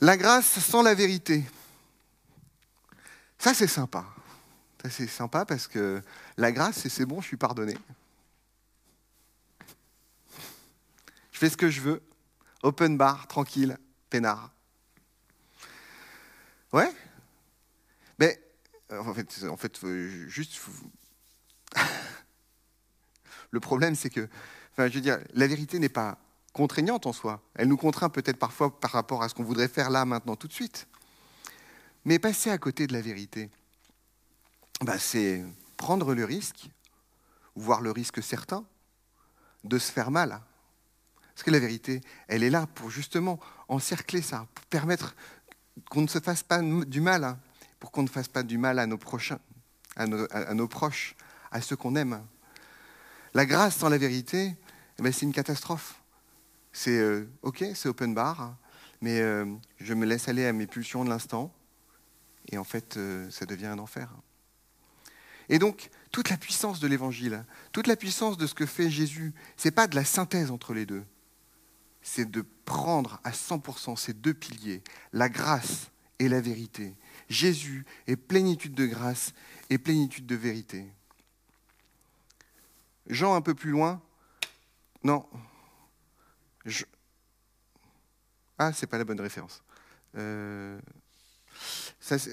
[0.00, 1.44] La grâce sans la vérité.
[3.38, 4.04] Ça, c'est sympa
[4.90, 6.02] c'est sympa parce que
[6.36, 7.76] la grâce, c'est bon, je suis pardonné.
[11.32, 12.02] Je fais ce que je veux.
[12.62, 13.76] Open bar, tranquille,
[14.08, 14.50] peinard.
[16.72, 16.92] Ouais
[18.18, 18.40] Mais
[18.90, 19.86] en fait, en fait
[20.26, 20.58] juste.
[23.50, 24.28] Le problème, c'est que,
[24.72, 26.18] enfin, je veux dire, la vérité n'est pas
[26.52, 27.42] contraignante en soi.
[27.54, 30.48] Elle nous contraint peut-être parfois par rapport à ce qu'on voudrait faire là, maintenant, tout
[30.48, 30.88] de suite.
[32.06, 33.50] Mais passer à côté de la vérité,
[34.82, 35.44] bah, c'est
[35.76, 36.70] prendre le risque,
[37.54, 38.64] voire le risque certain,
[39.64, 40.40] de se faire mal,
[41.34, 45.16] Parce que la vérité, elle est là pour justement encercler ça, pour permettre
[45.90, 47.38] qu'on ne se fasse pas du mal, hein,
[47.80, 49.40] pour qu'on ne fasse pas du mal à nos prochains,
[49.96, 51.16] à nos, proches,
[51.50, 52.22] à ceux qu'on aime.
[53.34, 54.56] La grâce sans la vérité,
[54.98, 56.00] eh ben, c'est une catastrophe.
[56.72, 58.56] C'est euh, ok, c'est open bar,
[59.00, 59.46] mais euh,
[59.78, 61.52] je me laisse aller à mes pulsions de l'instant,
[62.48, 64.10] et en fait, euh, ça devient un enfer.
[65.48, 69.34] Et donc, toute la puissance de l'évangile, toute la puissance de ce que fait Jésus,
[69.56, 71.04] c'est pas de la synthèse entre les deux
[72.06, 75.90] c'est de prendre à 100% ces deux piliers, la grâce
[76.20, 76.94] et la vérité.
[77.28, 79.32] Jésus est plénitude de grâce
[79.70, 80.86] et plénitude de vérité.
[83.08, 84.00] Jean un peu plus loin,
[85.02, 85.26] non.
[88.56, 89.64] Ah, c'est pas la bonne référence.
[90.14, 90.80] Euh,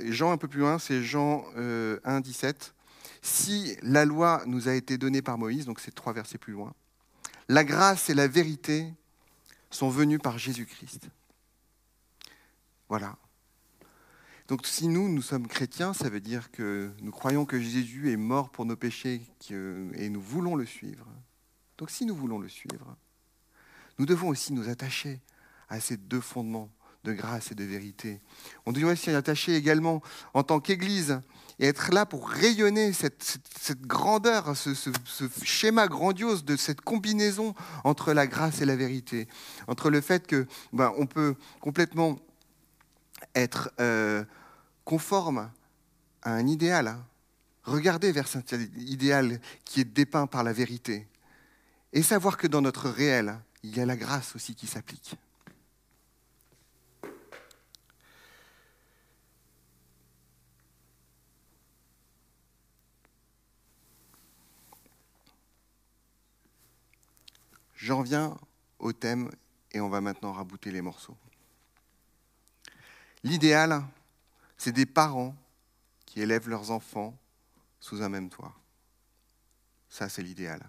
[0.05, 2.76] Jean un peu plus loin, c'est Jean 1, euh, 17.
[3.24, 6.74] Si la loi nous a été donnée par Moïse, donc c'est trois versets plus loin,
[7.47, 8.93] la grâce et la vérité
[9.71, 11.07] sont venus par Jésus-Christ.
[12.89, 13.15] Voilà.
[14.49, 18.17] Donc si nous, nous sommes chrétiens, ça veut dire que nous croyons que Jésus est
[18.17, 21.07] mort pour nos péchés et nous voulons le suivre.
[21.78, 22.97] Donc si nous voulons le suivre,
[23.99, 25.21] nous devons aussi nous attacher
[25.69, 26.69] à ces deux fondements
[27.05, 28.19] de grâce et de vérité.
[28.65, 30.01] On doit s'y attacher également
[30.34, 31.21] en tant qu'Église
[31.60, 33.38] et être là pour rayonner cette,
[33.82, 34.89] grandeur, ce,
[35.43, 39.28] schéma grandiose de cette combinaison entre la grâce et la vérité,
[39.68, 42.20] entre le fait que ben, on peut complètement
[43.36, 44.24] être euh,
[44.86, 45.49] conforme
[46.24, 47.06] à un idéal, hein.
[47.64, 51.08] regarder vers cet idéal qui est dépeint par la vérité,
[51.93, 55.16] et savoir que dans notre réel, il y a la grâce aussi qui s'applique.
[67.84, 68.38] J'en viens
[68.80, 69.30] au thème
[69.74, 71.18] et on va maintenant rabouter les morceaux.
[73.26, 73.84] L'idéal,
[74.58, 75.36] c'est des parents
[76.06, 77.14] qui élèvent leurs enfants
[77.82, 78.56] sous un même toit.
[79.90, 80.66] Ça, c'est l'idéal.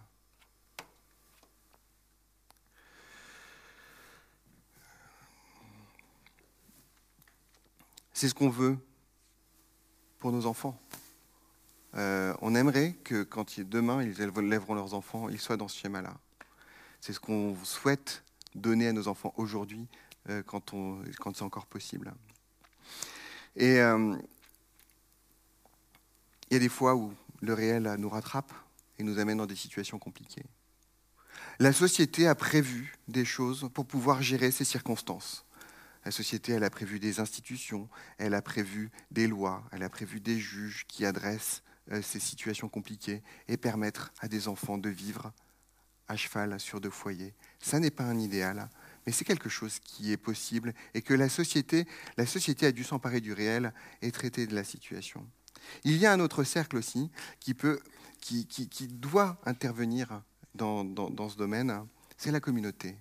[8.12, 8.76] C'est ce qu'on veut
[10.18, 10.76] pour nos enfants.
[11.94, 16.18] Euh, on aimerait que quand demain ils élèveront leurs enfants, ils soient dans ce schéma-là.
[17.04, 18.24] C'est ce qu'on souhaite
[18.54, 19.88] donner à nos enfants aujourd'hui
[20.30, 20.74] euh, quand,
[21.20, 22.14] quand c'est encore possible.
[23.56, 24.16] Et euh,
[26.48, 28.54] il y a des fois où le réel nous rattrape
[28.98, 30.46] et nous amène dans des situations compliquées.
[31.58, 35.44] La société a prévu des choses pour pouvoir gérer ces circonstances.
[36.06, 37.86] La société, elle a prévu des institutions,
[38.16, 42.70] elle a prévu des lois, elle a prévu des juges qui adressent euh, ces situations
[42.70, 45.34] compliquées et permettre à des enfants de vivre
[46.08, 47.34] à cheval sur deux foyers.
[47.60, 48.68] Ça n'est pas un idéal,
[49.06, 51.86] mais c'est quelque chose qui est possible et que la société,
[52.16, 55.26] a dû s'emparer du réel et traiter de la situation.
[55.84, 57.80] Il y a un autre cercle aussi qui, peut,
[58.20, 58.46] qui,
[58.88, 60.22] doit intervenir
[60.54, 61.86] dans, dans, dans ce domaine,
[62.16, 62.96] c'est la communauté.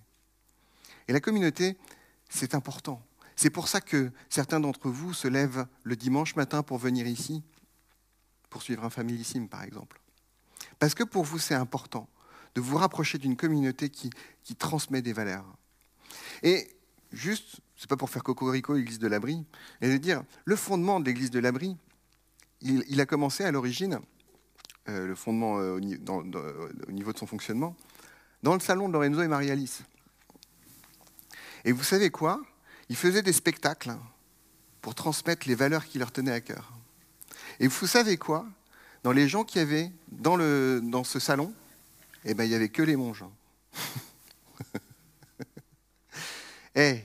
[1.08, 1.76] Et la communauté,
[2.28, 3.04] c'est important.
[3.36, 7.42] C'est pour ça que certains d'entre vous se lèvent le dimanche matin pour venir ici,
[8.48, 10.00] pour suivre un familissime par exemple.
[10.78, 12.08] Parce que pour vous, c'est important
[12.54, 14.10] de vous rapprocher d'une communauté qui,
[14.58, 15.46] transmet des valeurs.
[16.42, 16.68] Et
[17.12, 19.44] juste, c'est pas pour faire cocorico l'Église de l'Abri,
[19.80, 21.76] mais de dire, le fondement de l'Église de l'Abri,
[22.60, 24.00] il, a commencé à l'origine,
[24.88, 27.76] euh, le fondement euh, au, niveau de son fonctionnement,
[28.42, 29.82] dans le salon de Lorenzo et Marie-Alice.
[31.64, 32.40] Et vous savez quoi?
[32.88, 33.96] Ils faisaient des spectacles
[34.80, 36.72] pour transmettre les valeurs qui leur tenaient à cœur.
[37.58, 38.46] Et vous savez quoi?
[39.02, 40.38] Dans les gens qui avaient dans,
[40.80, 41.54] dans ce salon,
[42.24, 43.24] eh bien, il n'y avait que les monges.
[46.74, 46.80] et,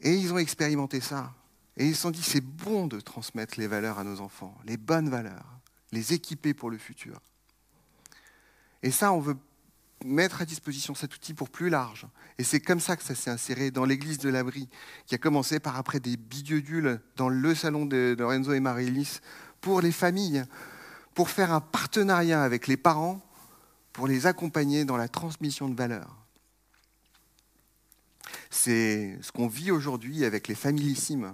[0.00, 1.34] et ils ont expérimenté ça.
[1.76, 4.76] Et ils se sont dit, c'est bon de transmettre les valeurs à nos enfants, les
[4.76, 5.58] bonnes valeurs,
[5.92, 7.20] les équiper pour le futur.
[8.82, 9.36] Et ça, on veut
[10.04, 12.06] mettre à disposition cet outil pour plus large.
[12.38, 14.68] Et c'est comme ça que ça s'est inséré dans l'église de l'abri,
[15.06, 19.20] qui a commencé par après des bidiodules dans le salon de Lorenzo et Marie-Lys
[19.60, 20.44] pour les familles,
[21.14, 23.20] pour faire un partenariat avec les parents
[23.92, 26.16] pour les accompagner dans la transmission de valeurs.
[28.50, 31.32] C'est ce qu'on vit aujourd'hui avec les familissimes.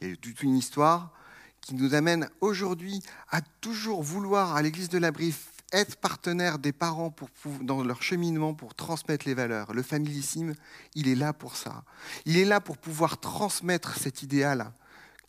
[0.00, 1.12] Il y a toute une histoire
[1.60, 5.34] qui nous amène aujourd'hui à toujours vouloir, à l'église de l'abri,
[5.72, 7.14] être partenaire des parents
[7.60, 9.72] dans leur cheminement pour transmettre les valeurs.
[9.74, 10.54] Le familissime,
[10.94, 11.84] il est là pour ça.
[12.24, 14.72] Il est là pour pouvoir transmettre cet idéal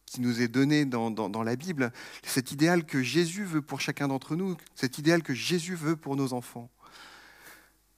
[0.09, 1.91] qui nous est donné dans, la Bible,
[2.23, 6.15] cet idéal que Jésus veut pour chacun d'entre nous, cet idéal que Jésus veut pour
[6.15, 6.69] nos enfants.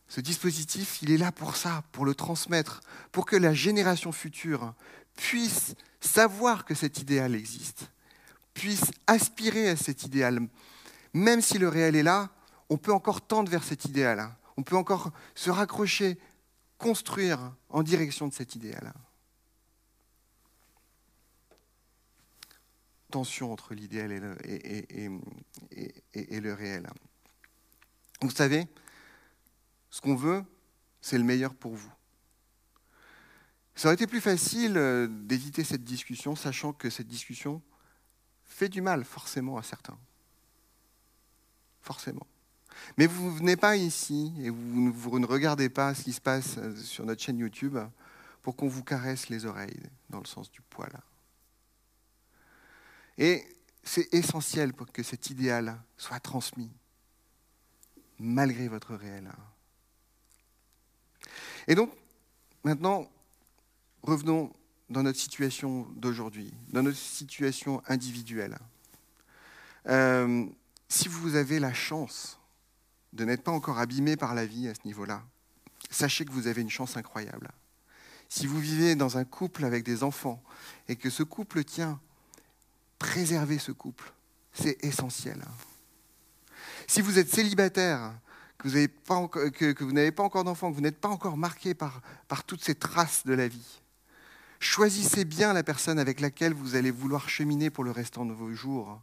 [0.09, 2.82] Ce dispositif, il est là pour ça, pour le transmettre,
[3.14, 4.74] pour que la génération future
[5.16, 7.91] puisse savoir que cet idéal existe,
[8.53, 10.47] puisse aspirer à cet idéal.
[11.14, 12.30] Même si le réel est là,
[12.70, 14.30] on peut encore tendre vers cet idéal.
[14.57, 16.18] On peut encore se raccrocher,
[16.78, 18.93] construire en direction de cet idéal.
[23.12, 24.20] Tension entre l'idéal et,
[26.39, 26.88] le réel.
[28.22, 28.68] Vous savez,
[29.89, 30.43] ce qu'on veut,
[31.01, 31.91] c'est le meilleur pour vous.
[33.76, 37.62] Ça aurait été plus facile euh, d'éviter cette discussion, sachant que cette discussion
[38.45, 39.97] fait du mal forcément à certains.
[41.82, 42.28] Forcément.
[42.97, 46.22] Mais vous ne venez pas ici et vous, vous, ne regardez pas ce qui se
[46.22, 47.78] passe euh, sur notre chaîne YouTube
[48.41, 50.91] pour qu'on vous caresse les oreilles dans le sens du poil.
[53.22, 53.45] Et
[53.84, 56.72] c'est essentiel pour que cet idéal soit transmis,
[58.17, 59.32] malgré votre réel.
[61.67, 61.93] Et donc,
[62.63, 63.07] maintenant,
[64.01, 64.51] revenons
[64.89, 68.57] dans notre situation d'aujourd'hui, dans notre situation individuelle.
[69.86, 70.47] Euh,
[70.89, 72.39] si vous avez la chance
[73.13, 75.22] de n'être pas encore abîmé par la vie à ce niveau-là,
[75.91, 77.51] sachez que vous avez une chance incroyable.
[78.30, 80.41] Si vous vivez dans un couple avec des enfants
[80.88, 82.01] et que ce couple tient,
[83.02, 84.14] préservez ce couple.
[84.54, 85.41] C'est essentiel.
[86.86, 88.14] Si vous êtes célibataire,
[88.60, 88.76] que vous
[89.91, 93.26] n'avez pas, encore d'enfants, que vous n'êtes pas encore marqué par, par toutes ces traces
[93.26, 93.82] de la vie,
[94.60, 98.54] choisissez bien la personne avec laquelle vous allez vouloir cheminer pour le restant de vos
[98.54, 99.02] jours.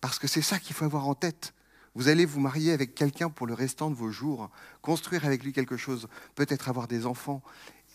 [0.00, 1.54] Parce que c'est ça qu'il faut avoir en tête.
[1.94, 4.50] Vous allez vous marier avec quelqu'un pour le restant de vos jours,
[4.82, 7.42] construire avec lui quelque chose, peut-être avoir des enfants,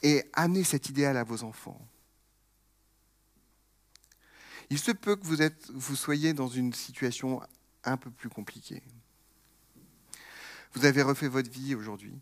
[0.02, 1.86] et amener cet idéal à vos enfants.
[4.70, 5.26] Il se peut que
[5.74, 7.42] vous, soyez dans une situation
[7.84, 8.82] un peu plus compliquée.
[10.74, 12.20] Vous avez refait votre vie aujourd'hui.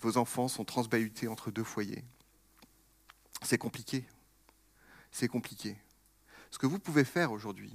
[0.00, 2.04] vos enfants sont transbahutés entre deux foyers.
[3.42, 4.04] C'est compliqué.
[5.10, 5.76] C'est compliqué.
[6.50, 7.72] Ce que vous pouvez faire aujourd'hui,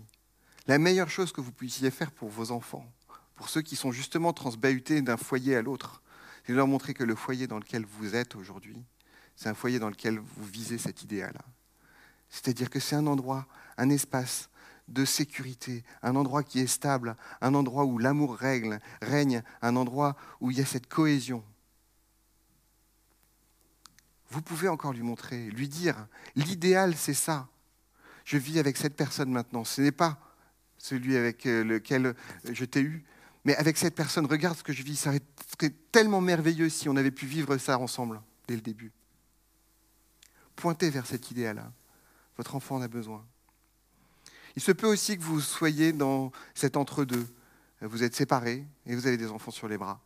[0.68, 2.86] la meilleure chose que vous puissiez faire pour vos enfants,
[3.36, 6.01] pour ceux qui sont justement transbahutés d'un foyer à l'autre,
[6.45, 8.84] c'est de leur montrer que le foyer dans lequel vous êtes aujourd'hui,
[9.36, 11.38] c'est un foyer dans lequel vous visez cet idéal.
[12.30, 13.47] C'est-à-dire que c'est un endroit,
[13.78, 14.49] un espace
[14.88, 20.15] de sécurité, un endroit qui est stable, un endroit où l'amour règne, règne, un endroit
[20.39, 21.43] où il y a cette cohésion.
[24.30, 27.47] Vous pouvez encore lui montrer, lui dire, l'idéal c'est ça.
[28.25, 29.63] Je vis avec cette personne maintenant.
[29.63, 30.19] Ce n'est pas
[30.78, 32.13] celui avec euh, lequel
[32.51, 33.05] je t'ai eu,
[33.45, 34.97] mais avec cette personne, regarde ce que je vis.
[34.97, 38.91] Ça serait tellement merveilleux si on avait pu vivre ça ensemble dès le début.
[40.57, 41.71] Pointez vers cet idéal-là.
[42.38, 43.25] Votre enfant en a besoin.
[44.55, 47.27] Il se peut aussi que vous soyez dans cet entre-deux.
[47.81, 50.01] Vous êtes séparés et vous avez des enfants sur les bras.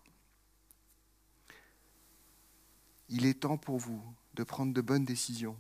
[3.10, 4.02] Il est temps pour vous
[4.34, 5.58] de prendre de bonnes décisions.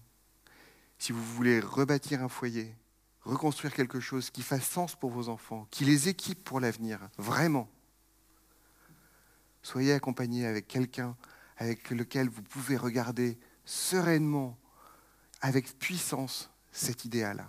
[0.99, 2.75] Si vous voulez rebâtir un foyer,
[3.23, 7.69] reconstruire quelque chose qui fasse sens pour vos enfants, qui les équipe pour l'avenir, vraiment,
[9.63, 11.15] soyez accompagnés avec quelqu'un
[11.61, 14.57] avec lequel vous pouvez regarder sereinement,
[15.41, 17.45] avec puissance, cet idéal.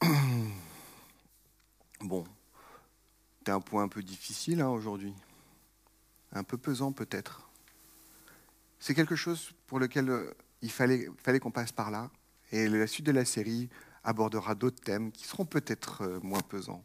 [2.00, 2.24] Bon,
[3.44, 5.14] c'est un point un peu difficile hein, aujourd'hui,
[6.32, 7.50] un peu pesant peut-être.
[8.78, 11.10] C'est quelque chose pour lequel euh, il fallait
[11.40, 12.10] qu'on passe par là,
[12.52, 13.68] et la suite de la série
[14.10, 16.84] abordera d'autres thèmes qui seront peut-être euh, moins pesants.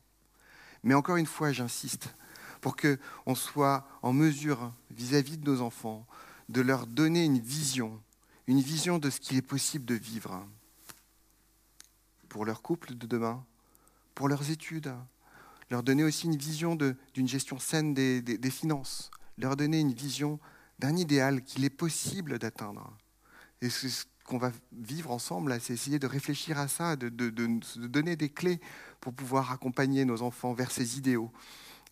[0.83, 2.15] Mais encore une fois, j'insiste,
[2.61, 6.07] pour qu'on soit en mesure, vis-à-vis -vis de nos enfants,
[6.49, 8.01] de leur donner une vision,
[8.47, 10.45] une vision de ce qu'il est possible de vivre
[12.29, 13.43] pour leur couple de demain,
[14.13, 14.93] pour leurs études,
[15.69, 20.39] leur donner aussi une vision d'une gestion saine des, finances, leur donner une vision
[20.77, 22.91] d'un idéal qu'il est possible d'atteindre.
[23.61, 23.87] Et ce
[24.25, 28.59] qu'on va vivre ensemble, c'est essayer de réfléchir à ça, de, donner des clés
[28.99, 31.31] pour pouvoir accompagner nos enfants vers ces idéaux,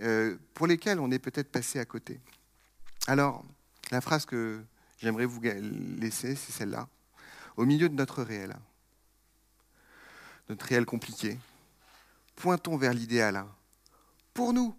[0.02, 2.20] euh, pour lesquels on est peut-être passé à côté.
[3.08, 3.46] Alors,
[3.92, 4.64] la phrase que
[4.98, 6.88] j'aimerais vous laisser, c'est celle-là.
[7.56, 8.56] Au milieu de notre réel,
[10.50, 11.38] notre réel compliqué,
[12.36, 13.46] pointons vers l'idéal.
[14.34, 14.76] Pour nous.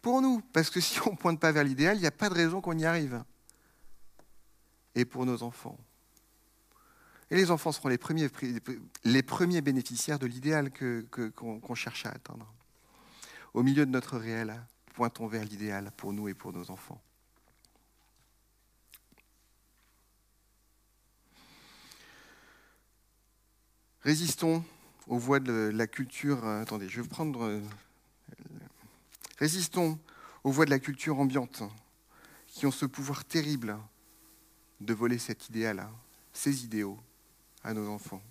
[0.00, 0.40] Pour nous.
[0.52, 2.60] Parce que si on ne pointe pas vers l'idéal, il n'y a pas de raison
[2.60, 3.24] qu'on y arrive.
[4.94, 5.76] Et pour nos enfants.
[7.30, 8.28] Et les enfants seront les premiers,
[9.60, 12.52] bénéficiaires de l'idéal qu'on que, cherche à atteindre.
[13.54, 14.54] Au milieu de notre réel,
[14.94, 17.00] pointons vers l'idéal pour nous et pour nos enfants.
[24.00, 24.62] Résistons
[25.06, 26.44] aux de la culture.
[26.44, 27.44] Euh, attendez, je vais prendre.
[27.44, 27.60] Euh,
[29.38, 29.98] résistons
[30.42, 31.62] aux voies de la culture ambiante
[32.48, 33.78] qui ont ce pouvoir terrible
[34.80, 35.90] de voler cet idéal, hein,
[36.34, 36.98] ces idéaux
[37.64, 38.22] à nos enfants.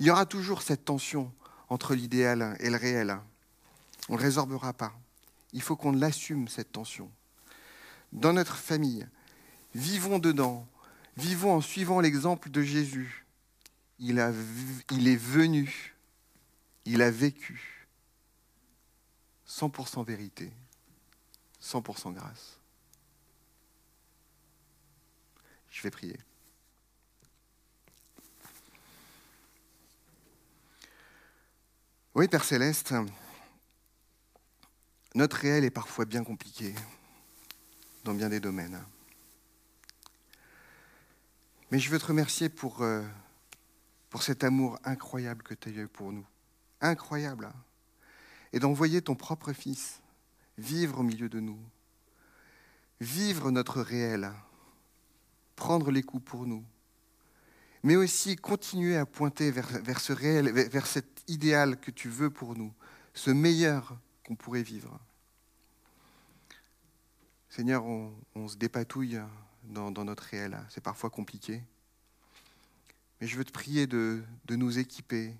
[0.00, 1.32] Il y aura toujours cette tension
[1.68, 3.18] entre l'idéal et le réel.
[4.08, 4.92] On ne résorbera pas.
[5.52, 7.10] Il faut qu'on l'assume, cette tension.
[8.12, 9.06] Dans notre famille,
[9.74, 10.66] vivons dedans,
[11.16, 13.26] vivons en suivant l'exemple de Jésus.
[13.98, 14.18] Il,
[14.90, 15.94] il est venu,
[16.86, 17.86] il a vécu.
[19.46, 20.50] 100% vérité,
[21.62, 22.58] 100% grâce.
[25.70, 26.18] Je vais prier.
[32.20, 32.92] Oui, Père Céleste,
[35.14, 36.74] notre réel est parfois bien compliqué
[38.04, 38.78] dans bien des domaines.
[41.70, 43.02] Mais je veux te remercier pour, euh,
[44.20, 46.26] cet amour incroyable que tu as eu pour nous.
[46.82, 47.46] Incroyable.
[47.46, 47.54] hein.
[48.52, 50.02] Et d'envoyer ton propre Fils
[50.58, 51.58] vivre au milieu de nous.
[53.00, 54.30] Vivre notre réel.
[55.56, 56.66] Prendre les coups pour nous.
[57.82, 62.30] Mais aussi continuer à pointer vers, vers ce réel, vers, cet idéal que tu veux
[62.30, 62.72] pour nous.
[63.14, 65.00] Ce meilleur qu'on pourrait vivre.
[67.48, 69.18] Seigneur, on, on se dépatouille
[69.64, 70.58] dans, dans notre réel.
[70.68, 71.62] C'est parfois compliqué.
[73.20, 75.34] Mais je veux te prier de, de nous équiper,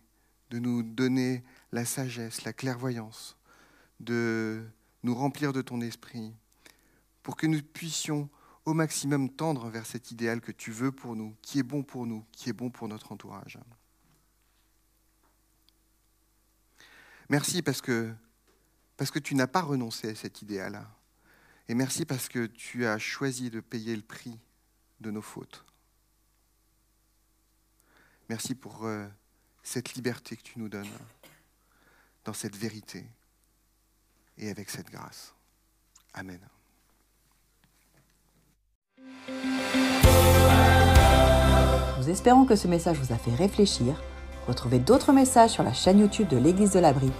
[0.50, 3.36] de nous donner la sagesse, la clairvoyance,
[4.00, 4.62] de
[5.02, 6.32] nous remplir de ton esprit,
[7.22, 8.28] pour que nous puissions
[8.70, 12.06] au maximum tendre vers cet idéal que tu veux pour nous, qui est bon pour
[12.06, 13.58] nous, qui est bon pour notre entourage.
[17.28, 18.14] Merci parce que,
[19.24, 20.86] tu n'as pas renoncé à cet idéal.
[21.66, 24.38] Et merci parce que tu as choisi de payer le prix
[25.00, 25.64] de nos fautes.
[28.28, 29.08] Merci pour euh,
[29.64, 30.86] cette liberté que tu nous donnes
[32.24, 33.04] dans cette vérité
[34.38, 35.34] et avec cette grâce.
[36.14, 36.40] Amen.
[41.98, 43.94] Nous espérons que ce message vous a fait réfléchir.
[44.48, 47.10] Retrouvez d'autres messages sur la chaîne YouTube de l'Église de l'Abri.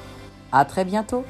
[0.52, 1.24] À très bientôt!